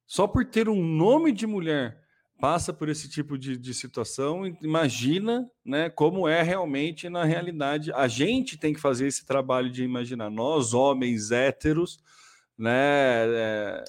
[0.05, 1.98] só por ter um nome de mulher,
[2.39, 7.91] passa por esse tipo de, de situação, imagina né, como é realmente na realidade.
[7.93, 10.29] A gente tem que fazer esse trabalho de imaginar.
[10.29, 11.99] Nós, homens héteros,
[12.57, 13.83] né, é,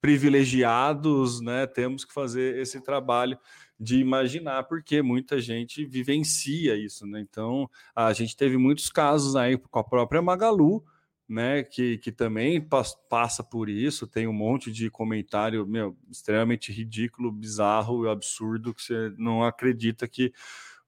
[0.00, 3.36] privilegiados, né, temos que fazer esse trabalho
[3.78, 7.06] de imaginar, porque muita gente vivencia isso.
[7.06, 7.20] Né?
[7.20, 10.82] Então, a gente teve muitos casos aí com a própria Magalu,
[11.28, 12.60] né, que, que também
[13.08, 18.82] passa por isso, tem um monte de comentário meu, extremamente ridículo, bizarro e absurdo que
[18.82, 20.32] você não acredita que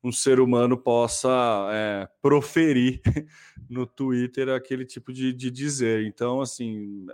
[0.03, 1.29] um ser humano possa
[1.73, 3.01] é, proferir
[3.69, 6.07] no Twitter aquele tipo de, de dizer.
[6.07, 7.07] Então, assim,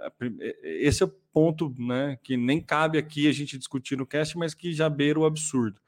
[0.63, 4.53] esse é o ponto né, que nem cabe aqui a gente discutir no cast, mas
[4.53, 5.81] que já beira o absurdo.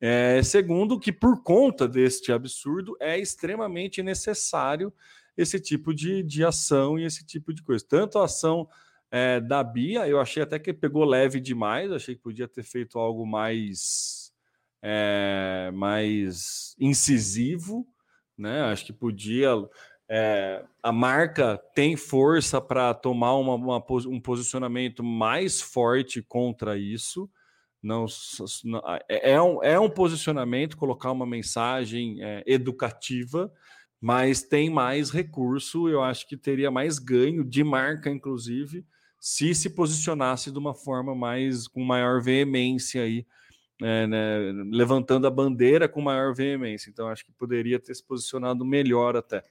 [0.00, 4.92] É, segundo, que por conta deste absurdo é extremamente necessário
[5.36, 7.84] esse tipo de, de ação e esse tipo de coisa.
[7.88, 8.68] Tanto a ação
[9.10, 12.98] é, da Bia, eu achei até que pegou leve demais, achei que podia ter feito
[12.98, 14.32] algo mais,
[14.82, 17.86] é, mais incisivo,
[18.38, 18.62] né?
[18.62, 19.50] Acho que podia.
[20.08, 27.30] É, a marca tem força para tomar uma, uma, um posicionamento mais forte contra isso.
[27.82, 28.06] Não,
[29.08, 33.52] é, é, um, é um posicionamento, colocar uma mensagem é, educativa,
[34.00, 38.84] mas tem mais recurso, eu acho que teria mais ganho de marca, inclusive,
[39.18, 43.26] se se posicionasse de uma forma mais com maior veemência aí,
[43.82, 46.88] é, né, levantando a bandeira com maior veemência.
[46.88, 49.42] Então, acho que poderia ter se posicionado melhor até.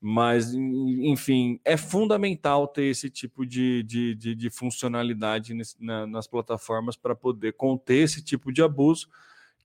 [0.00, 6.96] Mas, enfim, é fundamental ter esse tipo de, de, de, de funcionalidade na, nas plataformas
[6.96, 9.08] para poder conter esse tipo de abuso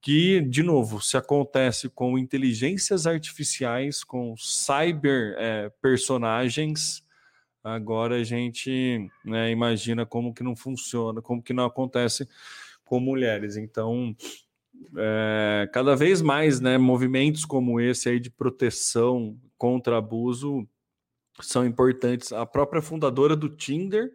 [0.01, 7.03] que, de novo, se acontece com inteligências artificiais, com cyber é, personagens,
[7.63, 12.27] agora a gente né, imagina como que não funciona, como que não acontece
[12.83, 13.55] com mulheres.
[13.57, 14.15] Então,
[14.97, 20.67] é, cada vez mais, né, movimentos como esse aí de proteção contra abuso
[21.39, 22.33] são importantes.
[22.33, 24.11] A própria fundadora do Tinder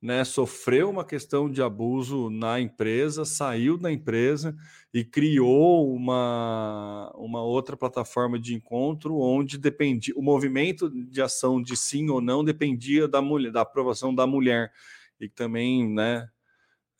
[0.00, 4.56] né, sofreu uma questão de abuso na empresa, saiu da empresa
[4.94, 11.76] e criou uma, uma outra plataforma de encontro onde dependia o movimento de ação de
[11.76, 14.72] sim ou não dependia da mulher, da aprovação da mulher
[15.20, 16.28] e também, né,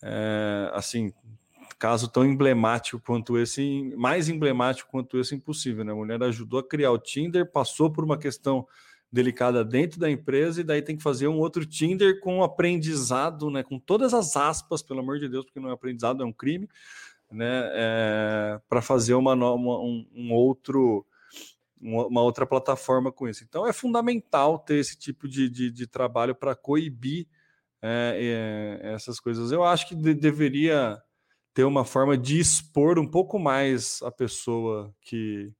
[0.03, 1.13] é, assim,
[1.79, 5.93] caso tão emblemático quanto esse, mais emblemático quanto esse, impossível, né?
[5.93, 8.67] A mulher ajudou a criar o Tinder, passou por uma questão
[9.11, 13.63] delicada dentro da empresa e daí tem que fazer um outro Tinder com aprendizado, né?
[13.63, 16.69] Com todas as aspas, pelo amor de Deus, porque não é aprendizado, é um crime,
[17.31, 17.71] né?
[17.73, 21.07] É, para fazer uma, uma um, um, outro
[21.81, 23.45] uma outra plataforma com isso.
[23.45, 27.27] Então é fundamental ter esse tipo de, de, de trabalho para coibir
[27.81, 29.53] é, é, essas coisas.
[29.53, 31.01] Eu acho que de, deveria
[31.55, 35.53] ter uma forma de expor um pouco mais a pessoa que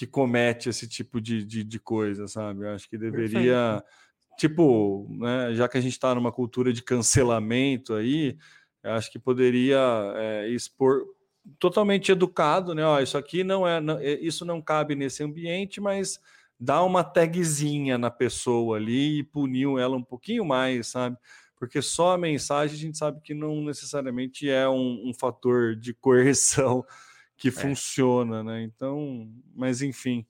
[0.00, 2.64] que comete esse tipo de, de, de coisa, sabe?
[2.64, 4.38] Eu acho que deveria, Perfeito.
[4.38, 8.38] tipo, né, já que a gente está numa cultura de cancelamento aí,
[8.82, 9.78] acho que poderia
[10.16, 11.04] é, expor
[11.58, 12.82] totalmente educado, né?
[12.82, 16.18] Ó, isso aqui não é, não, é, isso não cabe nesse ambiente, mas
[16.58, 21.18] dá uma tagzinha na pessoa ali e puniu ela um pouquinho mais, sabe?
[21.58, 25.92] Porque só a mensagem a gente sabe que não necessariamente é um, um fator de
[25.92, 26.86] coerção
[27.40, 27.50] que é.
[27.50, 28.62] funciona, né?
[28.62, 30.26] Então, mas enfim.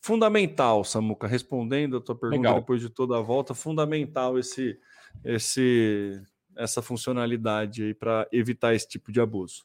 [0.00, 2.60] Fundamental, Samuca, respondendo a tua pergunta Legal.
[2.60, 4.78] depois de toda a volta, fundamental esse,
[5.24, 6.20] esse,
[6.54, 9.64] essa funcionalidade aí para evitar esse tipo de abuso.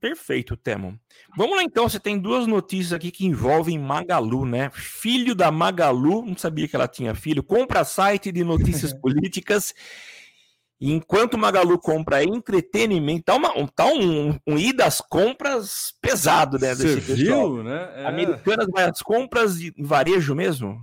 [0.00, 0.98] Perfeito, Temo.
[1.36, 4.70] Vamos lá então, você tem duas notícias aqui que envolvem Magalu, né?
[4.72, 9.74] Filho da Magalu, não sabia que ela tinha filho, compra site de notícias políticas
[10.80, 16.58] e enquanto o Magalu compra entretenimento, tá, uma, tá um, um, ir das compras pesado,
[16.58, 16.74] né?
[16.74, 17.92] Você viu, né?
[17.96, 18.06] É...
[18.06, 20.80] Americanas vai às compras de varejo mesmo?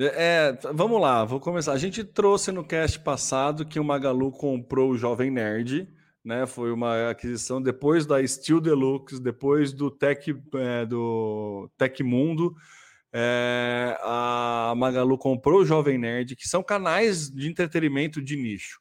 [0.00, 1.72] É, é, vamos lá, vou começar.
[1.72, 5.86] A gente trouxe no cast passado que o Magalu comprou o Jovem Nerd,
[6.24, 6.46] né?
[6.46, 12.54] Foi uma aquisição depois da Steel Deluxe, depois do Tech, é, do Tech Mundo.
[13.12, 18.80] É, a Magalu comprou o Jovem Nerd, que são canais de entretenimento de nicho.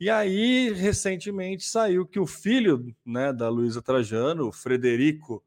[0.00, 5.44] E aí, recentemente, saiu que o filho né, da Luísa Trajano, o Frederico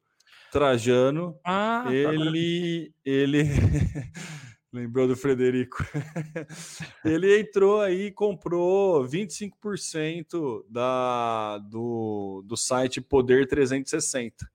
[0.52, 2.92] Trajano, ah, ele.
[2.92, 3.44] Tá ele
[4.72, 5.78] lembrou do Frederico?
[7.04, 14.48] ele entrou aí e comprou 25% da, do, do site Poder 360.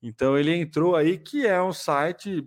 [0.00, 2.46] Então ele entrou aí, que é um site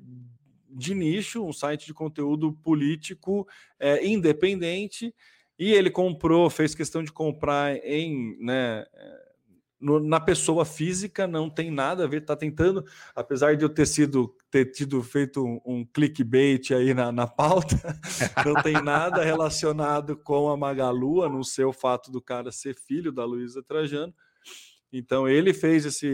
[0.69, 3.45] de nicho, um site de conteúdo político
[3.77, 5.13] é, independente
[5.57, 8.85] e ele comprou, fez questão de comprar em, né,
[9.79, 12.83] no, na pessoa física, não tem nada a ver, está tentando,
[13.15, 17.75] apesar de eu ter sido ter tido feito um, um clickbait aí na, na pauta,
[18.45, 22.75] não tem nada relacionado com a Magalu, a não ser o fato do cara ser
[22.75, 24.13] filho da Luísa Trajano.
[24.93, 26.09] Então ele fez esse,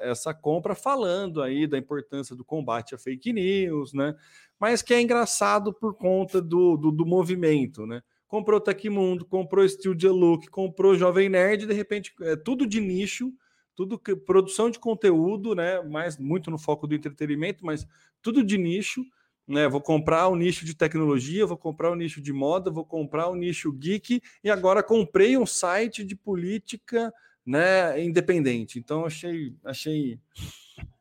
[0.00, 4.12] essa compra falando aí da importância do combate a fake news, né?
[4.58, 8.02] Mas que é engraçado por conta do, do, do movimento, né?
[8.34, 13.32] Comprou Tecmundo, comprou Steel Look, comprou Jovem Nerd, de repente é tudo de nicho,
[13.76, 15.80] tudo que, produção de conteúdo, né?
[15.82, 17.86] Mais muito no foco do entretenimento, mas
[18.20, 19.04] tudo de nicho.
[19.46, 23.28] Né, vou comprar o nicho de tecnologia, vou comprar o nicho de moda, vou comprar
[23.28, 27.12] o nicho geek e agora comprei um site de política,
[27.44, 28.78] né, independente.
[28.78, 30.18] Então achei, achei,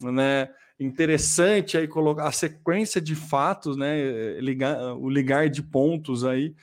[0.01, 6.53] né, interessante aí colocar a sequência de fatos, né, ligar o ligar de pontos aí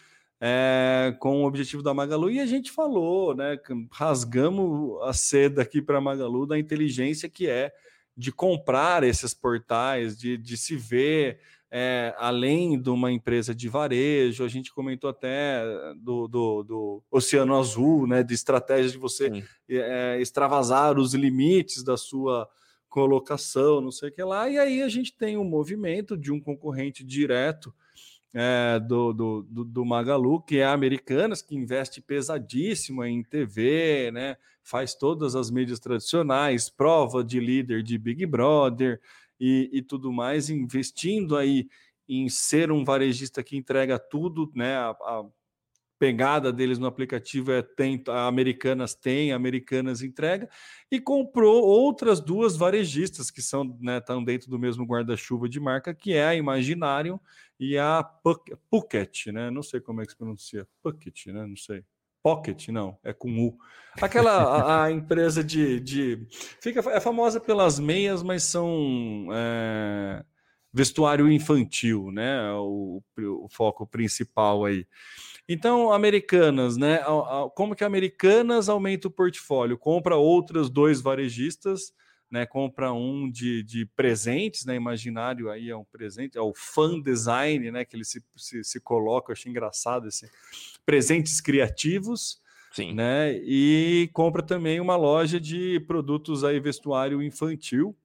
[0.41, 2.30] é, com o objetivo da Magalu.
[2.30, 3.59] E a gente falou, né?
[3.93, 7.72] Rasgamos a seda aqui para a Magalu da inteligência que é
[8.16, 14.43] de comprar esses portais, de, de se ver é, além de uma empresa de varejo.
[14.43, 15.62] A gente comentou até
[15.97, 18.22] do, do, do Oceano Azul, né?
[18.22, 22.49] De estratégia de você é, extravasar os limites da sua
[22.88, 24.49] colocação, não sei o que lá.
[24.49, 27.72] E aí a gente tem um movimento de um concorrente direto
[28.33, 34.37] é, do, do, do, Magalu, que é Americanas, que investe pesadíssimo em TV, né?
[34.62, 39.01] faz todas as mídias tradicionais, prova de líder de Big Brother
[39.39, 41.68] e, e tudo mais, investindo aí
[42.09, 44.76] em ser um varejista que entrega tudo, né?
[44.76, 45.24] A, a
[45.99, 50.49] pegada deles no aplicativo é tem, Americanas tem, Americanas entrega,
[50.91, 55.93] e comprou outras duas varejistas que são, né, estão dentro do mesmo guarda-chuva de marca,
[55.93, 57.20] que é a Imaginarium
[57.61, 58.02] e a
[58.70, 59.50] Pocket, né?
[59.50, 60.66] Não sei como é que se pronuncia.
[60.82, 61.46] Pocket, né?
[61.46, 61.84] Não sei.
[62.22, 63.58] Pocket, não, é com U.
[64.00, 66.26] Aquela a, a empresa de, de.
[66.61, 69.28] Fica, é famosa pelas meias, mas são.
[69.32, 70.24] É,
[70.72, 72.50] vestuário infantil, né?
[72.54, 74.86] O, o foco principal aí.
[75.48, 77.00] Então, Americanas, né?
[77.54, 79.76] Como que Americanas aumenta o portfólio?
[79.76, 81.92] Compra outras dois varejistas,
[82.31, 82.47] né?
[82.47, 84.76] Compra um de, de presentes, né?
[84.76, 87.85] Imaginário aí é um presente, é o fan design, né?
[87.85, 90.31] Que ele se, se, se coloca, eu achei engraçado esse
[90.87, 92.41] presentes criativos.
[92.72, 92.95] Sim.
[92.95, 93.37] Né?
[93.43, 97.97] E compra também uma loja de produtos aí vestuário infantil,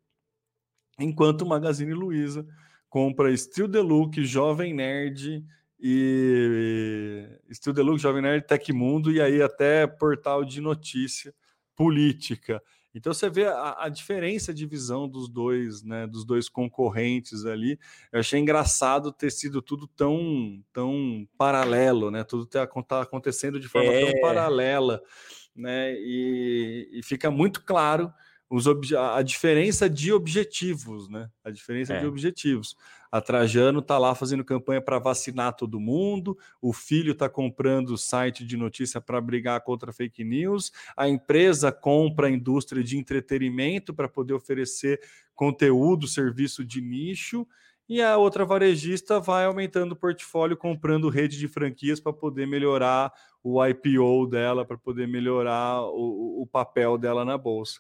[0.99, 2.45] enquanto o Magazine Luiza
[2.89, 5.45] compra Steel Deluxe, Jovem Nerd
[5.79, 11.33] e Steel Deluxe, Jovem Nerd, Tecmundo e aí até portal de notícia
[11.75, 12.63] política.
[12.95, 17.77] Então você vê a, a, diferença de visão dos dois, né, dos dois concorrentes ali.
[18.09, 22.23] Eu achei engraçado ter sido tudo tão, tão paralelo, né?
[22.23, 24.05] Tudo está tá acontecendo de forma é.
[24.11, 25.01] tão paralela,
[25.53, 25.93] né?
[25.93, 28.13] E, e fica muito claro
[28.49, 31.29] os a diferença de objetivos, né?
[31.43, 31.99] A diferença é.
[31.99, 32.75] de objetivos.
[33.11, 38.45] A Trajano está lá fazendo campanha para vacinar todo mundo, o filho está comprando site
[38.45, 44.09] de notícia para brigar contra fake news, a empresa compra a indústria de entretenimento para
[44.09, 44.99] poder oferecer
[45.33, 47.47] conteúdo, serviço de nicho,
[47.87, 53.13] e a outra varejista vai aumentando o portfólio, comprando rede de franquias para poder melhorar
[53.43, 57.79] o IPO dela, para poder melhorar o, o papel dela na bolsa.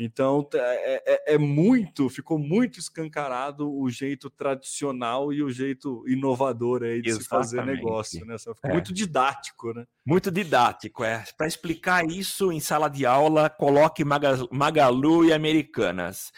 [0.00, 6.84] Então é, é, é, muito, ficou muito escancarado o jeito tradicional e o jeito inovador
[6.84, 7.24] aí de Exatamente.
[7.24, 8.38] se fazer negócio, né?
[8.38, 8.72] Ficou é.
[8.72, 9.84] muito didático, né?
[10.06, 11.24] Muito didático, é.
[11.36, 16.30] Para explicar isso em sala de aula, coloque Magalu e Americanas.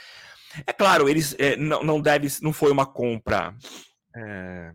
[0.66, 3.54] É claro, eles é, não, não deve, não foi uma compra
[4.16, 4.72] é,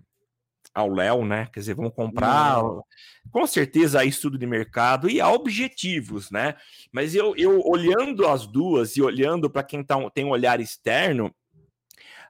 [0.75, 1.47] ao Léo, né?
[1.51, 2.61] Quer dizer, vamos comprar.
[2.61, 2.83] Não.
[3.31, 6.55] Com certeza há estudo de mercado e objetivos, né?
[6.91, 11.33] Mas eu, eu olhando as duas e olhando para quem tá, tem um olhar externo,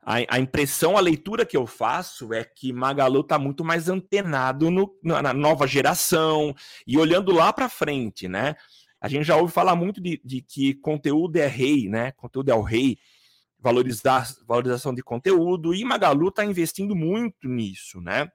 [0.06, 4.70] a, a, impressão, a leitura que eu faço é que Magalu está muito mais antenado
[4.70, 6.54] no, na nova geração
[6.86, 8.56] e olhando lá para frente, né?
[9.02, 12.12] A gente já ouve falar muito de, de, que conteúdo é rei, né?
[12.12, 12.98] Conteúdo é o rei,
[13.66, 18.30] valorizar, valorização de conteúdo, e Magalu está investindo muito nisso, né?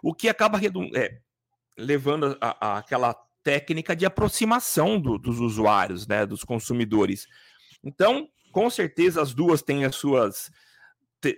[0.00, 0.60] O que acaba
[0.94, 1.18] é,
[1.76, 7.26] levando a, a, aquela técnica de aproximação do, dos usuários, né, dos consumidores.
[7.82, 10.52] Então, com certeza, as duas têm as suas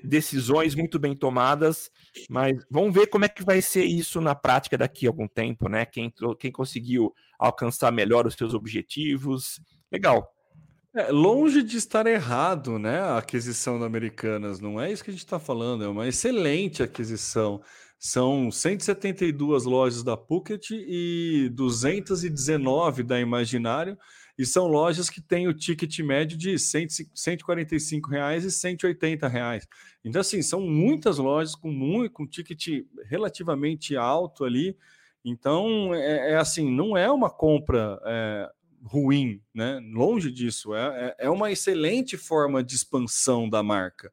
[0.04, 1.90] decisões muito bem tomadas,
[2.28, 5.70] mas vamos ver como é que vai ser isso na prática daqui a algum tempo,
[5.70, 5.86] né?
[5.86, 9.58] Quem, quem conseguiu alcançar melhor os seus objetivos.
[9.90, 10.30] Legal.
[10.92, 12.98] É, longe de estar errado, né?
[12.98, 16.82] A aquisição da Americanas, não é isso que a gente está falando, é uma excelente
[16.82, 17.62] aquisição.
[17.96, 23.96] São 172 lojas da Phuket e 219 da Imaginário,
[24.36, 29.68] e são lojas que têm o ticket médio de 145 reais e 180 reais.
[30.04, 34.76] Então, assim, são muitas lojas com, muito, com ticket relativamente alto ali.
[35.24, 38.50] Então, é, é assim, não é uma compra é,
[38.82, 39.80] ruim, né?
[39.92, 44.12] Longe disso, é, é, é uma excelente forma de expansão da marca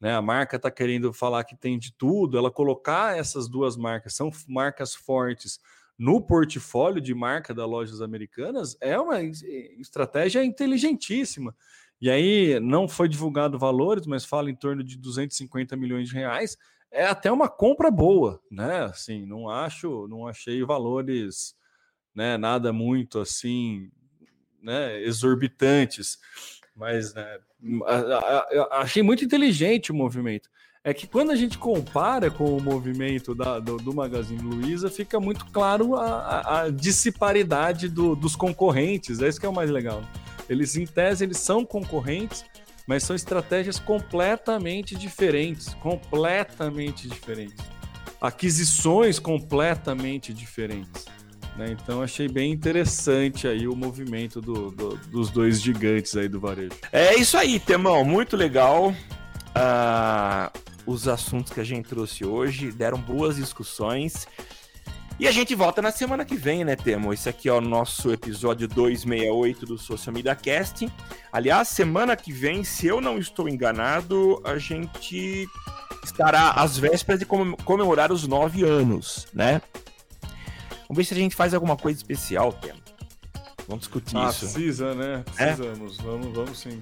[0.00, 0.14] né?
[0.14, 4.30] A marca está querendo falar que tem de tudo, ela colocar essas duas marcas, são
[4.46, 5.58] marcas fortes
[5.98, 11.54] no portfólio de marca das lojas americanas, é uma estratégia inteligentíssima.
[12.00, 16.56] E aí não foi divulgado valores, mas fala em torno de 250 milhões de reais.
[16.92, 18.84] É até uma compra boa, né?
[18.84, 21.56] Assim, não acho, não achei valores,
[22.14, 23.90] né, nada muito assim,
[24.62, 26.18] né, exorbitantes.
[26.74, 27.38] Mas né,
[28.70, 30.48] achei muito inteligente o movimento.
[30.84, 35.18] É que quando a gente compara com o movimento da, do, do, Magazine Luiza, fica
[35.18, 39.20] muito claro a, a disparidade do, dos concorrentes.
[39.20, 40.02] É isso que é o mais legal.
[40.48, 42.44] Eles, em tese, eles são concorrentes,
[42.86, 45.74] mas são estratégias completamente diferentes.
[45.74, 47.62] Completamente diferentes.
[48.20, 51.04] Aquisições completamente diferentes.
[51.58, 51.72] Né?
[51.72, 56.70] Então achei bem interessante aí o movimento do, do, dos dois gigantes aí do varejo.
[56.92, 58.90] É isso aí, Temão, muito legal.
[58.90, 64.28] Uh, os assuntos que a gente trouxe hoje deram boas discussões.
[65.18, 67.12] E a gente volta na semana que vem, né, Temo?
[67.12, 70.88] Esse aqui é o nosso episódio 268 do Social Media Cast.
[71.32, 75.48] Aliás, semana que vem, se eu não estou enganado, a gente
[76.04, 79.60] estará às vésperas de comemorar os nove anos, né?
[80.88, 82.80] Vamos ver se a gente faz alguma coisa especial, Temo.
[83.66, 84.40] Vamos discutir ah, isso.
[84.40, 85.22] Precisa, né?
[85.38, 85.54] É?
[85.54, 85.98] Precisamos.
[85.98, 86.02] É?
[86.02, 86.80] Vamos, vamos sim.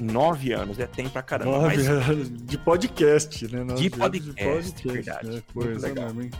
[0.00, 1.52] Nove anos, é tempo pra caramba.
[1.52, 1.88] Nove mas...
[1.88, 3.62] anos de podcast, né?
[3.62, 5.28] Nove de podcast, de podcast, verdade.
[5.28, 5.42] Né?
[5.54, 5.94] Coisa.
[5.94, 6.30] Mesmo,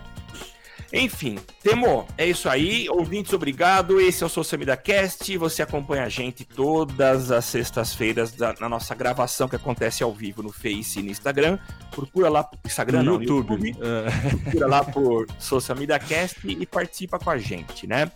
[0.97, 2.88] Enfim, Temo, é isso aí.
[2.88, 4.01] Ouvintes, obrigado.
[4.01, 5.36] Esse é o Social Media Cast.
[5.38, 10.53] Você acompanha a gente todas as sextas-feiras na nossa gravação que acontece ao vivo no
[10.53, 11.59] Face e no Instagram.
[11.90, 13.59] Procura lá Instagram, no não, YouTube.
[13.59, 13.84] No YouTube.
[13.84, 14.38] É.
[14.38, 18.11] Procura lá por Social Media Cast e participa com a gente, né?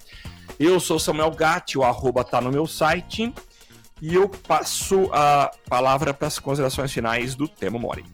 [0.59, 3.35] Eu sou Samuel Gatti, o arroba tá no meu site.
[4.01, 8.05] E eu passo a palavra para as considerações finais do Temo Mori.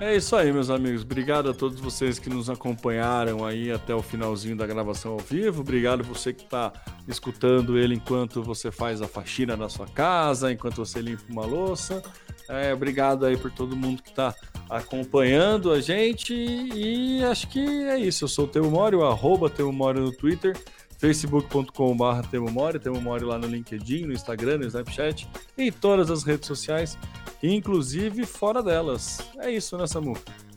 [0.00, 1.02] É isso aí, meus amigos.
[1.02, 5.60] Obrigado a todos vocês que nos acompanharam aí até o finalzinho da gravação ao vivo.
[5.60, 6.72] Obrigado você que está
[7.06, 12.02] escutando ele enquanto você faz a faxina na sua casa, enquanto você limpa uma louça.
[12.48, 14.34] É, obrigado aí por todo mundo que está
[14.68, 16.34] acompanhando a gente.
[16.34, 18.24] E acho que é isso.
[18.24, 20.56] Eu sou o Temo Mori, o arroba Temo Mori no Twitter
[21.04, 25.28] facebook.com.br Temomori, Temomori lá no LinkedIn, no Instagram, no Snapchat,
[25.58, 26.96] em todas as redes sociais,
[27.42, 29.18] inclusive fora delas.
[29.38, 30.16] É isso, né, Samu?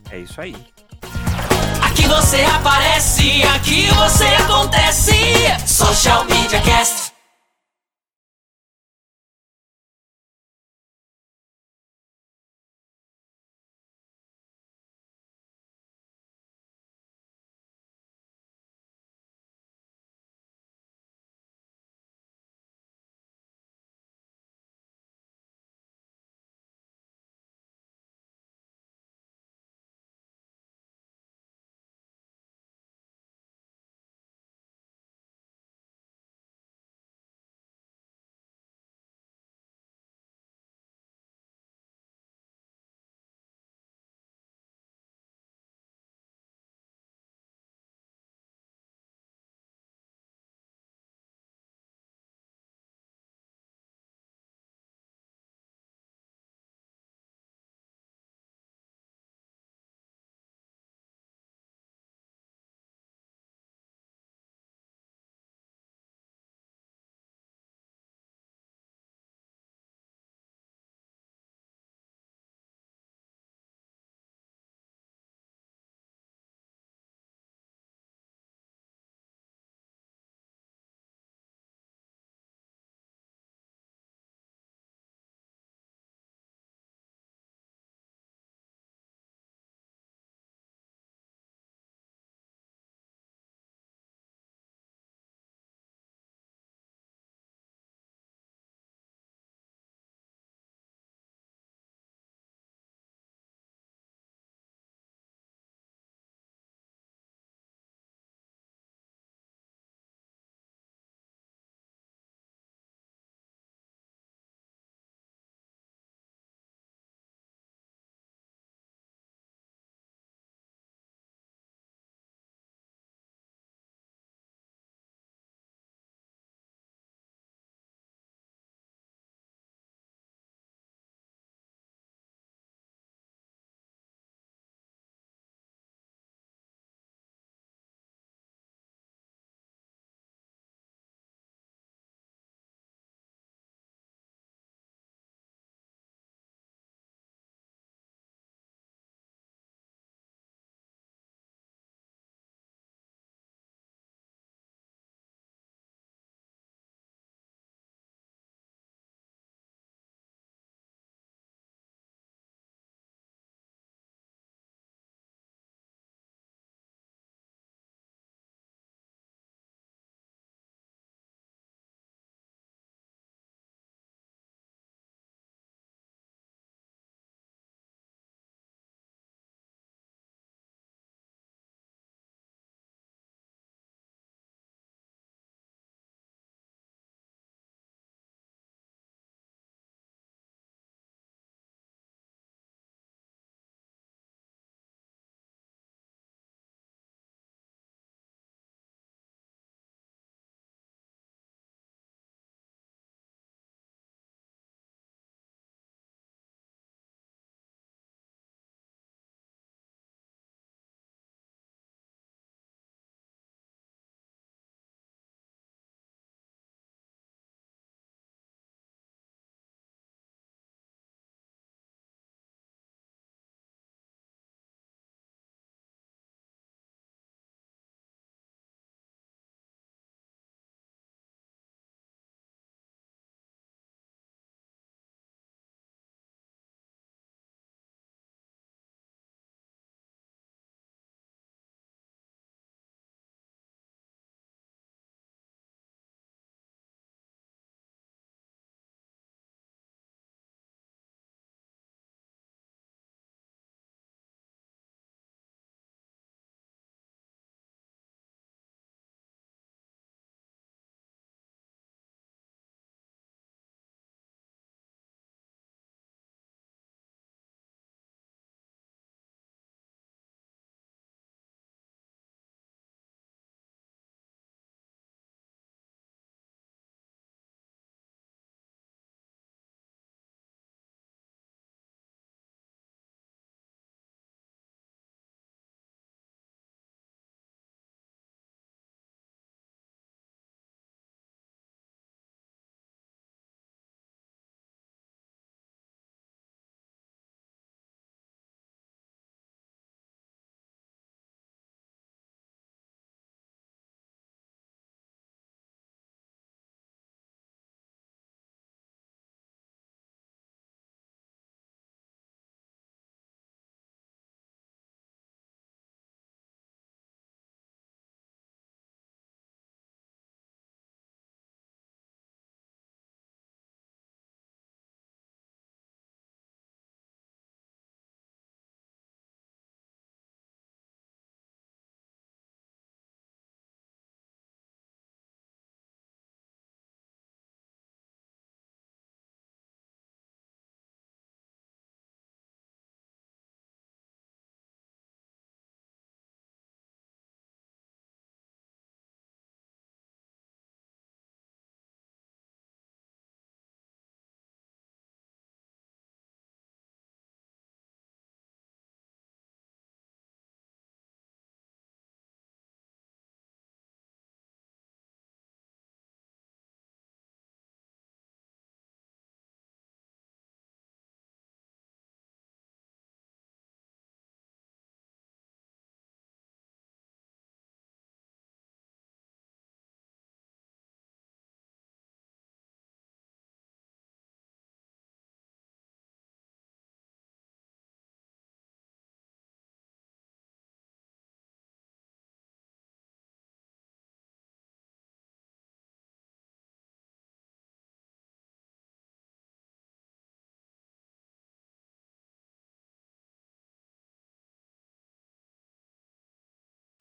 [0.10, 0.56] É isso aí.
[1.82, 5.12] Aqui você aparece, aqui você acontece.
[5.68, 7.07] Social Media Cast.